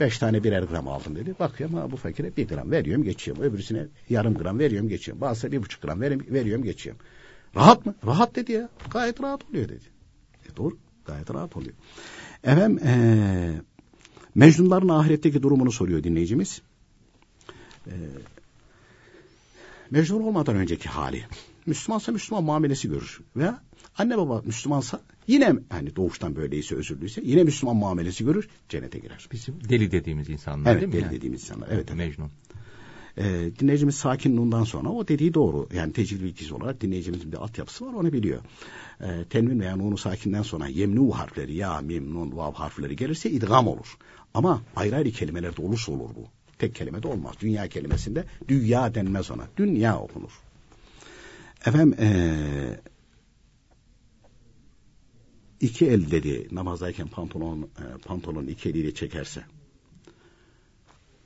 beş 0.00 0.18
tane 0.18 0.44
birer 0.44 0.62
gram 0.62 0.88
aldım 0.88 1.16
dedi. 1.16 1.34
Bakıyorum 1.38 1.76
ha 1.76 1.90
bu 1.90 1.96
fakire 1.96 2.36
bir 2.36 2.48
gram 2.48 2.70
veriyorum 2.70 3.04
geçiyorum. 3.04 3.42
Öbürsüne 3.42 3.86
yarım 4.08 4.34
gram 4.34 4.58
veriyorum 4.58 4.88
geçiyorum. 4.88 5.20
Bazısı 5.20 5.52
bir 5.52 5.62
buçuk 5.62 5.82
gram 5.82 6.00
veriyorum, 6.00 6.26
veriyorum 6.30 6.64
geçiyorum. 6.64 7.02
Rahat 7.56 7.86
mı? 7.86 7.94
Rahat 8.06 8.36
dedi 8.36 8.52
ya. 8.52 8.68
Gayet 8.90 9.22
rahat 9.22 9.44
oluyor 9.50 9.68
dedi. 9.68 9.84
E 10.52 10.56
doğru. 10.56 10.78
Gayet 11.04 11.34
rahat 11.34 11.56
oluyor. 11.56 11.74
Efendim 12.44 12.80
ee, 12.86 13.60
Mecnunların 14.34 14.88
ahiretteki 14.88 15.42
durumunu 15.42 15.72
soruyor 15.72 16.04
dinleyicimiz. 16.04 16.62
Ee, 17.86 17.90
Mecnun 19.90 20.22
olmadan 20.22 20.56
önceki 20.56 20.88
hali. 20.88 21.24
Müslümansa 21.66 22.12
Müslüman 22.12 22.44
muamelesi 22.44 22.88
görür. 22.88 23.20
Veya 23.36 23.62
anne 23.98 24.18
baba 24.18 24.42
Müslümansa 24.44 25.00
yine 25.26 25.54
hani 25.68 25.96
doğuştan 25.96 26.36
böyleyse 26.36 26.74
özürlüyse 26.74 27.20
yine 27.24 27.44
Müslüman 27.44 27.76
muamelesi 27.76 28.24
görür 28.24 28.48
cennete 28.68 28.98
girer. 28.98 29.28
Bizim 29.32 29.54
deli 29.68 29.92
dediğimiz 29.92 30.28
insanlar 30.28 30.72
evet, 30.72 30.80
değil 30.80 30.92
mi? 30.92 30.96
deli 30.96 31.02
yani? 31.02 31.16
dediğimiz 31.16 31.42
insanlar. 31.42 31.68
Evet, 31.70 31.84
evet. 31.88 31.96
Mecnun. 31.96 32.30
Ee, 33.18 33.50
dinleyicimiz 33.58 33.94
sakin 33.94 34.36
nundan 34.36 34.64
sonra 34.64 34.88
o 34.88 35.08
dediği 35.08 35.34
doğru. 35.34 35.68
Yani 35.74 35.92
tecrübe 35.92 36.24
bilgisi 36.24 36.54
olarak 36.54 36.80
dinleyicimizin 36.80 37.32
bir 37.32 37.36
altyapısı 37.36 37.86
var 37.86 37.92
onu 37.92 38.12
biliyor. 38.12 38.40
Ee, 39.00 39.24
tenvin 39.30 39.60
veya 39.60 39.76
nunu 39.76 39.96
sakinden 39.96 40.42
sonra 40.42 40.66
yemnu 40.66 41.10
harfleri 41.10 41.54
ya, 41.54 41.80
mim, 41.80 42.14
nun, 42.14 42.36
vav 42.36 42.52
harfleri 42.52 42.96
gelirse 42.96 43.30
idgam 43.30 43.68
olur. 43.68 43.98
Ama 44.34 44.62
ayrı 44.76 44.96
ayrı 44.96 45.10
kelimelerde 45.10 45.62
olursa 45.62 45.92
olur 45.92 46.10
bu. 46.16 46.24
Tek 46.58 46.74
kelimede 46.74 47.08
olmaz. 47.08 47.34
Dünya 47.40 47.68
kelimesinde 47.68 48.24
dünya 48.48 48.94
denmez 48.94 49.30
ona. 49.30 49.48
Dünya 49.56 49.98
okunur. 49.98 50.30
Efendim 51.66 51.94
ee, 51.98 52.80
iki 55.64 55.86
el 55.86 56.10
dedi 56.10 56.48
namazdayken 56.52 57.08
pantolon 57.08 57.62
e, 57.62 57.84
pantolon 58.06 58.46
iki 58.46 58.68
eliyle 58.68 58.94
çekerse 58.94 59.44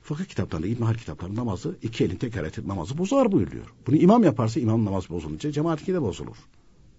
fıkıh 0.09 0.25
kitaplarında 0.25 0.67
İbn 0.67 0.93
kitaplarında 0.93 1.41
namazı 1.41 1.75
iki 1.81 2.03
elin 2.03 2.15
tekrar 2.15 2.43
etip 2.43 2.65
namazı 2.65 2.97
bozar 2.97 3.31
buyuruyor. 3.31 3.65
Bunu 3.87 3.95
imam 3.95 4.23
yaparsa 4.23 4.59
imam 4.59 4.85
namaz 4.85 5.09
bozulunca 5.09 5.51
cemaatinki 5.51 5.93
de 5.93 6.01
bozulur. 6.01 6.35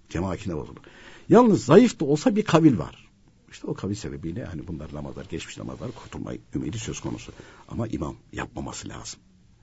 Cemaatinki 0.08 0.50
de 0.50 0.56
bozulur. 0.56 0.80
Yalnız 1.28 1.64
zayıf 1.64 2.00
da 2.00 2.04
olsa 2.04 2.36
bir 2.36 2.44
kavil 2.44 2.78
var. 2.78 3.10
İşte 3.50 3.66
o 3.66 3.74
kavil 3.74 3.94
sebebiyle 3.94 4.44
hani 4.44 4.68
bunlar 4.68 4.94
namazlar, 4.94 5.26
geçmiş 5.30 5.58
namazlar 5.58 5.90
kurtulma 5.92 6.32
ümidi 6.54 6.78
söz 6.78 7.00
konusu. 7.00 7.32
Ama 7.68 7.86
imam 7.86 8.16
yapmaması 8.32 8.88
lazım. 8.88 9.20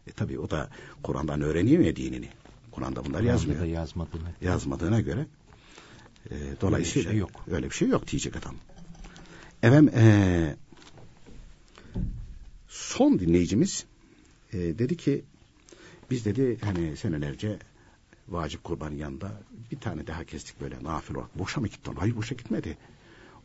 E 0.07 0.11
tabi 0.11 0.39
o 0.39 0.49
da 0.49 0.69
Kur'an'dan 1.03 1.41
öğreniyor 1.41 1.83
ya 1.83 1.95
dinini. 1.95 2.29
Kur'an'da 2.71 3.05
bunlar 3.05 3.21
yazmıyor. 3.21 3.63
yazmadığını. 3.63 4.33
Yazmadığına 4.41 5.01
göre 5.01 5.27
e, 6.31 6.61
dolayısıyla 6.61 7.09
öyle 7.09 7.09
bir 7.09 7.11
şey 7.11 7.19
yok. 7.19 7.45
Öyle 7.51 7.65
bir 7.65 7.75
şey 7.75 7.87
yok 7.87 8.07
diyecek 8.07 8.35
adam. 8.35 8.55
Efendim 9.63 9.93
e, 9.95 10.55
son 12.67 13.19
dinleyicimiz 13.19 13.85
e, 14.53 14.57
dedi 14.57 14.97
ki 14.97 15.23
biz 16.11 16.25
dedi 16.25 16.57
hani 16.61 16.97
senelerce 16.97 17.59
vacip 18.27 18.63
kurbanın 18.63 18.95
yanında 18.95 19.31
bir 19.71 19.79
tane 19.79 20.07
daha 20.07 20.23
kestik 20.23 20.61
böyle 20.61 20.83
nafil 20.83 21.15
olarak. 21.15 21.39
Boşa 21.39 21.61
mı 21.61 21.67
gitti? 21.67 21.91
Hayır 21.97 22.15
boşa 22.15 22.35
gitmedi. 22.35 22.77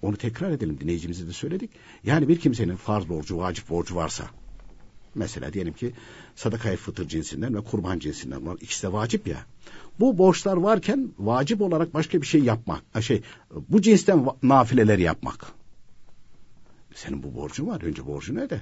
Onu 0.03 0.17
tekrar 0.17 0.51
edelim 0.51 0.81
dinleyicimize 0.81 1.27
de 1.27 1.33
söyledik. 1.33 1.71
Yani 2.05 2.29
bir 2.29 2.41
kimsenin 2.41 2.77
farz 2.77 3.09
borcu, 3.09 3.39
vacip 3.39 3.69
borcu 3.69 3.95
varsa 3.97 4.31
mesela 5.15 5.53
diyelim 5.53 5.73
ki 5.73 5.93
sadakayı 6.35 6.77
fıtır 6.77 7.09
cinsinden 7.09 7.55
ve 7.55 7.61
kurban 7.61 7.99
cinsinden 7.99 8.41
olan 8.41 8.59
ikisi 8.61 8.83
de 8.83 8.93
vacip 8.93 9.27
ya. 9.27 9.47
Bu 10.01 10.19
borçlar 10.19 10.57
varken 10.57 11.11
vacip 11.19 11.61
olarak 11.61 11.95
başka 11.95 12.23
bir 12.23 12.27
şey 12.27 12.43
yapmak, 12.43 12.83
şey 13.01 13.23
bu 13.69 13.83
cinsten 13.83 14.27
nafileler 14.43 14.99
yapmak. 14.99 15.53
Senin 16.95 17.23
bu 17.23 17.35
borcun 17.35 17.67
var. 17.67 17.83
Önce 17.83 18.07
borcunu 18.07 18.41
öde. 18.41 18.61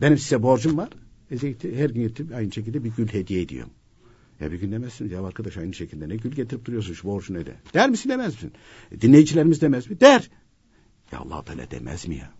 Benim 0.00 0.18
size 0.18 0.42
borcum 0.42 0.76
var. 0.76 0.88
E, 1.30 1.36
her 1.76 1.90
gün 1.90 2.02
getirip 2.02 2.34
aynı 2.34 2.52
şekilde 2.52 2.84
bir 2.84 2.90
gül 2.90 3.08
hediye 3.08 3.42
ediyorum. 3.42 3.70
Ya 4.40 4.52
bir 4.52 4.60
gün 4.60 4.72
demezsiniz 4.72 5.12
ya 5.12 5.24
arkadaş 5.24 5.56
aynı 5.56 5.74
şekilde 5.74 6.08
ne 6.08 6.16
gül 6.16 6.32
getirip 6.32 6.64
duruyorsun 6.64 6.94
şu 6.94 7.08
borcunu 7.08 7.38
öde. 7.38 7.54
Der 7.74 7.90
misin 7.90 8.10
demez 8.10 8.34
misin? 8.34 8.52
E, 8.92 9.00
dinleyicilerimiz 9.00 9.60
demez 9.60 9.90
mi? 9.90 10.00
Der. 10.00 10.30
Ya 11.12 11.18
Allah 11.18 11.44
Teala 11.44 11.70
demez 11.70 12.08
mi 12.08 12.16
ya? 12.16 12.30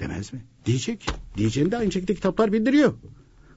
Demez 0.00 0.32
mi? 0.32 0.40
Diyecek. 0.66 1.06
Diyeceğini 1.36 1.72
de 1.72 1.76
aynı 1.76 1.92
şekilde 1.92 2.14
kitaplar 2.14 2.52
bildiriyor. 2.52 2.94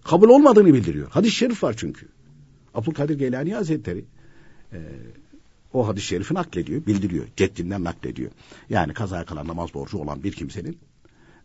Kabul 0.04 0.30
olmadığını 0.30 0.74
bildiriyor. 0.74 1.10
Hadis-i 1.10 1.36
şerif 1.36 1.64
var 1.64 1.76
çünkü. 1.78 2.08
Abdülkadir 2.74 3.20
Geylani 3.20 3.54
Hazretleri 3.54 4.06
e, 4.74 4.80
o 5.74 5.88
hadis-i 5.88 6.06
şerifi 6.06 6.34
naklediyor, 6.34 6.86
bildiriyor. 6.86 7.26
Ceddinden 7.36 7.84
naklediyor. 7.84 8.32
Yani 8.70 8.94
kazaya 8.94 9.26
kalan 9.26 9.48
namaz 9.48 9.74
borcu 9.74 9.98
olan 9.98 10.24
bir 10.24 10.32
kimsenin 10.32 10.78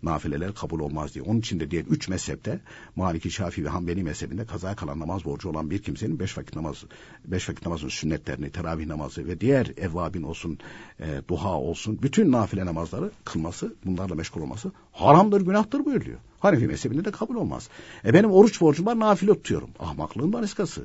nafileler 0.03 0.55
kabul 0.55 0.81
olmaz 0.81 1.15
diye. 1.15 1.25
Onun 1.25 1.39
için 1.39 1.61
de 1.61 1.71
diğer 1.71 1.85
üç 1.85 2.09
mezhepte 2.09 2.61
Maliki, 2.97 3.31
Şafii 3.31 3.65
ve 3.65 3.69
Hanbeli 3.69 4.03
mezhebinde 4.03 4.47
kazaya 4.47 4.77
kalan 4.77 5.01
namaz 5.01 5.25
borcu 5.25 5.49
olan 5.49 5.71
bir 5.71 5.83
kimsenin 5.83 6.19
beş 6.19 6.39
vakit 6.39 6.57
namazı, 6.57 6.87
beş 7.25 7.49
vakit 7.49 7.67
namazın 7.67 7.89
sünnetlerini, 7.89 8.51
teravih 8.51 8.87
namazı 8.87 9.27
ve 9.27 9.41
diğer 9.41 9.73
evvabin 9.77 10.23
olsun, 10.23 10.59
e, 11.01 11.23
duha 11.29 11.59
olsun, 11.59 11.99
bütün 12.03 12.33
nafile 12.33 12.67
namazları 12.67 13.11
kılması, 13.25 13.75
bunlarla 13.85 14.15
meşgul 14.15 14.41
olması 14.41 14.73
haramdır, 14.93 15.41
günahtır 15.41 15.85
buyuruyor. 15.85 16.19
Hanefi 16.41 16.67
mezhebinde 16.67 17.05
de 17.05 17.11
kabul 17.11 17.35
olmaz. 17.35 17.69
E 18.05 18.15
benim 18.15 18.31
oruç 18.31 18.61
borcum 18.61 18.87
var, 18.87 18.99
nafile 18.99 19.35
tutuyorum. 19.35 19.71
Ahmaklığın 19.79 20.33
bariskası. 20.33 20.85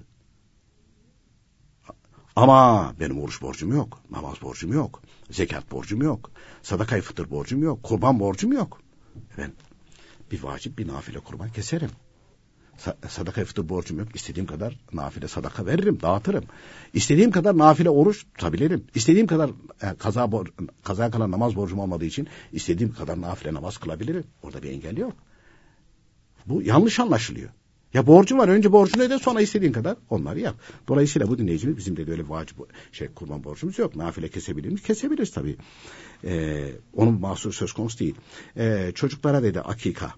Ama 2.38 2.94
benim 3.00 3.22
oruç 3.22 3.42
borcum 3.42 3.72
yok, 3.72 4.02
namaz 4.12 4.42
borcum 4.42 4.74
yok, 4.74 5.02
zekat 5.32 5.72
borcum 5.72 6.02
yok, 6.02 6.32
sadakayı 6.62 7.02
fıtır 7.02 7.32
borcum 7.32 7.64
yok, 7.64 7.84
kurban 7.84 8.20
borcum 8.20 8.54
yok. 8.54 8.82
Ben 9.38 9.52
bir 10.32 10.44
vacip 10.44 10.78
bir 10.78 10.88
nafile 10.88 11.20
kurban 11.20 11.50
keserim. 11.50 11.90
Sadaka 13.08 13.46
fıtır 13.46 13.70
borcum 13.70 14.00
yok. 14.00 14.16
İstediğim 14.16 14.48
kadar 14.48 14.80
nafile 14.94 15.28
sadaka 15.28 15.66
veririm, 15.66 16.02
dağıtırım. 16.02 16.44
İstediğim 16.94 17.32
kadar 17.32 17.58
nafile 17.58 17.90
oruç 17.90 18.24
tutabilirim. 18.24 18.86
İstediğim 18.96 19.28
kadar 19.28 19.50
e, 19.82 19.96
kaza 19.96 20.32
bor, 20.32 20.48
kaza 20.84 21.12
kalan 21.12 21.32
namaz 21.32 21.56
borcum 21.56 21.80
olmadığı 21.80 22.06
için 22.06 22.28
istediğim 22.52 22.94
kadar 22.94 23.22
nafile 23.22 23.54
namaz 23.54 23.78
kılabilirim. 23.78 24.24
Orada 24.44 24.64
bir 24.64 24.72
engel 24.72 24.98
yok. 24.98 25.14
Bu 26.46 26.62
yanlış 26.62 27.00
anlaşılıyor. 27.00 27.50
Ya 27.94 28.08
borcun 28.08 28.38
var 28.38 28.48
önce 28.48 28.72
borcunu 28.72 29.04
öde 29.04 29.20
sonra 29.20 29.42
istediğin 29.42 29.72
kadar 29.72 29.98
onları 30.10 30.40
yap. 30.40 30.56
Dolayısıyla 30.88 31.28
bu 31.28 31.38
dinleyicimiz 31.38 31.78
bizim 31.78 31.98
de 31.98 32.12
öyle 32.12 32.30
vacip 32.30 32.58
şey 32.92 33.08
kurban 33.08 33.44
borcumuz 33.44 33.80
yok. 33.80 33.96
Nafile 33.96 34.30
kesebilir 34.30 34.68
miyiz? 34.68 34.84
Kesebiliriz 34.84 35.32
tabii. 35.32 35.58
Ee, 36.24 36.72
onun 36.94 37.20
mahsur 37.20 37.54
söz 37.54 37.74
konusu 37.74 38.00
değil. 38.00 38.16
Ee, 38.58 38.92
çocuklara 38.96 39.44
dedi 39.44 39.62
akika. 39.62 40.14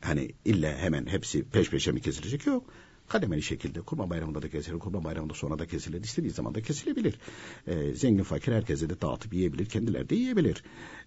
Hani 0.00 0.32
illa 0.44 0.76
hemen 0.78 1.06
hepsi 1.06 1.44
peş 1.44 1.70
peşe 1.70 1.92
mi 1.92 2.00
kesilecek? 2.00 2.46
Yok. 2.46 2.64
Kademeli 3.08 3.42
şekilde 3.42 3.80
kurban 3.80 4.10
bayramında 4.10 4.42
da 4.42 4.48
kesilir, 4.48 4.78
kurban 4.78 5.04
bayramında 5.04 5.34
sonra 5.34 5.58
da 5.58 5.66
kesilir, 5.66 6.04
istediği 6.04 6.30
zaman 6.30 6.54
da 6.54 6.62
kesilebilir. 6.62 7.18
Ee, 7.66 7.94
zengin 7.94 8.22
fakir 8.22 8.52
herkese 8.52 8.90
de 8.90 9.00
dağıtıp 9.00 9.34
yiyebilir, 9.34 9.66
kendileri 9.66 10.08
de 10.08 10.14
yiyebilir. 10.14 10.62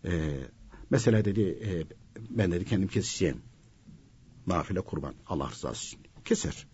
Ee, 0.05 0.11
mesela 0.89 1.25
dedi 1.25 1.41
e, 1.41 1.69
ben 2.29 2.51
dedi 2.51 2.65
kendim 2.65 2.87
keseceğim 2.87 3.41
nafile 4.47 4.81
kurban 4.81 5.13
Allah 5.27 5.49
rızası 5.49 5.85
için 5.85 5.99
keser. 6.25 6.67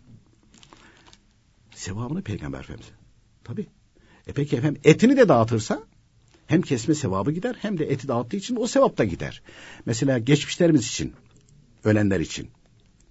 Sevabını 1.76 2.22
peygamber 2.22 2.59
efendimize. 2.59 2.93
Tabi. 3.43 3.67
E 4.28 4.34
peki 4.34 4.55
efendim 4.57 4.82
etini 4.84 5.17
de 5.17 5.30
dağıtırsa 5.30 5.84
hem 6.47 6.61
kesme 6.61 6.95
sevabı 6.95 7.32
gider 7.32 7.55
hem 7.61 7.78
de 7.78 7.86
eti 7.86 8.07
dağıttığı 8.07 8.38
için 8.38 8.55
o 8.55 8.67
sevap 8.67 8.97
da 8.97 9.05
gider. 9.05 9.41
Mesela 9.86 10.17
geçmişlerimiz 10.17 10.88
için, 10.88 11.13
ölenler 11.84 12.20
için 12.20 12.49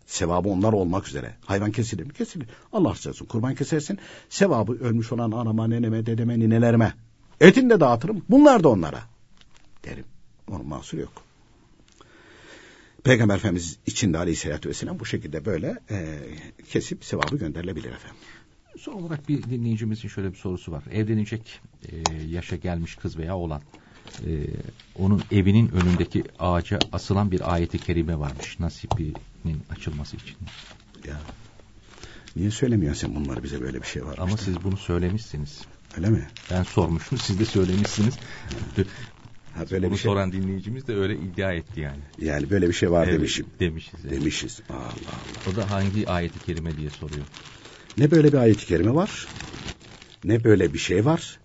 sevabı 0.07 0.49
onlar 0.49 0.73
olmak 0.73 1.09
üzere. 1.09 1.35
Hayvan 1.45 1.73
kesilir 1.73 2.05
mi? 2.05 2.13
Kesilir. 2.13 2.49
Allah 2.73 2.95
rızası 2.95 3.27
kurban 3.27 3.55
kesersin. 3.55 3.99
Sevabı 4.29 4.73
ölmüş 4.73 5.13
olan 5.13 5.31
anama, 5.31 5.67
neneme, 5.67 6.07
dedeme, 6.07 6.39
ninelerime. 6.39 6.95
Etini 7.41 7.71
de 7.71 7.81
dağıtırım. 7.81 8.25
Bunlar 8.29 8.65
da 8.65 8.69
onlara. 8.69 9.03
Derim. 9.85 10.05
Onun 10.49 10.67
mahsuru 10.67 11.01
yok. 11.01 11.28
Peygamber 13.09 13.37
Efendimiz 13.37 13.79
için 13.87 14.13
de 14.13 14.19
aleyhissalatü 14.19 14.69
vesselam 14.69 14.99
bu 14.99 15.07
şekilde 15.07 15.45
böyle 15.45 15.79
e, 15.91 16.19
kesip 16.69 17.05
sevabı 17.05 17.37
gönderilebilir 17.37 17.89
efendim. 17.93 18.17
Son 18.79 18.93
olarak 18.93 19.29
bir 19.29 19.43
dinleyicimizin 19.43 20.09
şöyle 20.09 20.33
bir 20.33 20.37
sorusu 20.37 20.73
var. 20.73 20.85
Evlenecek 20.93 21.61
e, 21.89 22.13
yaşa 22.31 22.57
gelmiş 22.57 22.97
kız 22.97 23.19
veya 23.19 23.37
oğlan. 23.37 23.63
E, 24.27 24.31
onun 24.99 25.23
evinin 25.33 25.69
önündeki 25.69 26.25
ağaca 26.39 26.79
asılan 26.93 27.31
bir 27.31 27.55
ayeti 27.55 27.79
kerime 27.79 28.19
varmış. 28.19 28.61
Nasibinin 28.61 29.63
açılması 29.71 30.17
için. 30.17 30.37
Ya 31.09 31.21
Niye 32.37 32.51
söylemiyorsun 32.51 33.07
sen 33.07 33.17
bunları 33.17 33.43
bize 33.43 33.61
böyle 33.61 33.83
bir 33.83 33.87
şey 33.87 34.07
var? 34.07 34.19
Ama 34.19 34.37
siz 34.37 34.65
bunu 34.65 34.77
söylemişsiniz. 34.77 35.61
Öyle 35.97 36.11
mi? 36.11 36.27
Ben 36.51 36.63
sormuştum 36.63 37.19
siz 37.19 37.41
de 37.41 37.45
söylemişsiniz. 37.45 38.15
Ha, 39.59 39.65
böyle 39.71 39.87
Bunu 39.87 39.93
bir 39.93 39.99
şey. 39.99 40.11
soran 40.11 40.33
dinleyicimiz 40.33 40.89
de 40.89 40.95
öyle 40.97 41.15
iddia 41.17 41.53
etti 41.53 41.81
yani. 41.81 41.99
Yani 42.19 42.51
böyle 42.51 42.69
bir 42.69 42.73
şey 42.73 42.91
var 42.91 43.05
Evet, 43.07 43.19
demişim. 43.19 43.47
Demişiz. 43.61 43.95
evet. 44.03 44.21
Demişiz. 44.21 44.61
Allah 44.71 44.79
Allah. 44.79 45.53
O 45.53 45.57
da 45.57 45.71
hangi 45.71 46.09
ayeti 46.09 46.47
kerime 46.47 46.77
diye 46.77 46.91
soruyor. 46.91 47.25
Ne 47.99 48.11
böyle 48.11 48.33
bir 48.33 48.39
ayet-i 48.39 48.67
kerime 48.67 48.95
var, 48.95 49.27
ne 50.25 50.45
böyle 50.45 50.73
bir 50.75 50.79
şey 50.79 51.05
var. 51.05 51.39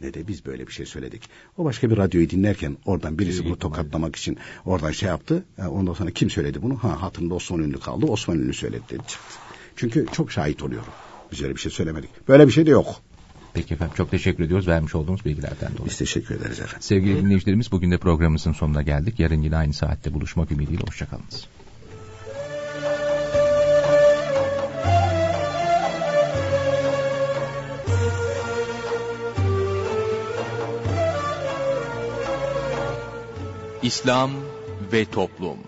Ne 0.00 0.14
de 0.14 0.28
biz 0.28 0.46
böyle 0.46 0.66
bir 0.66 0.72
şey 0.72 0.86
söyledik. 0.86 1.22
O 1.56 1.64
başka 1.64 1.90
bir 1.90 1.96
radyoyu 1.96 2.30
dinlerken 2.30 2.76
oradan 2.84 3.18
birisi 3.18 3.44
bunu 3.44 3.58
tokatlamak 3.58 4.16
için 4.16 4.38
oradan 4.66 4.90
şey 4.90 5.08
yaptı. 5.08 5.44
Ondan 5.68 5.92
sonra 5.92 6.10
kim 6.10 6.30
söyledi 6.30 6.62
bunu? 6.62 6.76
Ha 6.76 7.02
hatırında 7.02 7.34
Osman 7.34 7.60
Ünlü 7.60 7.80
kaldı. 7.80 8.06
Osman 8.06 8.38
Ünlü 8.38 8.54
söyledi 8.54 8.82
dedi 8.90 9.02
çıktı. 9.08 9.34
Çünkü 9.76 10.06
çok 10.12 10.32
şahit 10.32 10.62
oluyorum. 10.62 10.92
Biz 11.32 11.42
öyle 11.42 11.54
bir 11.54 11.60
şey 11.60 11.72
söylemedik. 11.72 12.10
Böyle 12.28 12.46
bir 12.46 12.52
şey 12.52 12.66
de 12.66 12.70
yok. 12.70 12.86
Peki 13.54 13.74
efendim 13.74 13.94
çok 13.96 14.10
teşekkür 14.10 14.44
ediyoruz 14.44 14.68
vermiş 14.68 14.94
olduğunuz 14.94 15.24
bilgilerden 15.24 15.72
dolayı. 15.72 15.90
Biz 15.90 15.98
teşekkür 15.98 16.34
ederiz 16.34 16.60
efendim. 16.60 16.78
Sevgili 16.80 17.22
dinleyicilerimiz 17.22 17.72
bugün 17.72 17.90
de 17.90 17.98
programımızın 17.98 18.52
sonuna 18.52 18.82
geldik. 18.82 19.20
Yarın 19.20 19.42
yine 19.42 19.56
aynı 19.56 19.72
saatte 19.72 20.14
buluşmak 20.14 20.52
ümidiyle 20.52 20.82
hoşçakalınız. 20.86 21.48
İslam 33.82 34.30
ve 34.92 35.04
Toplum 35.04 35.58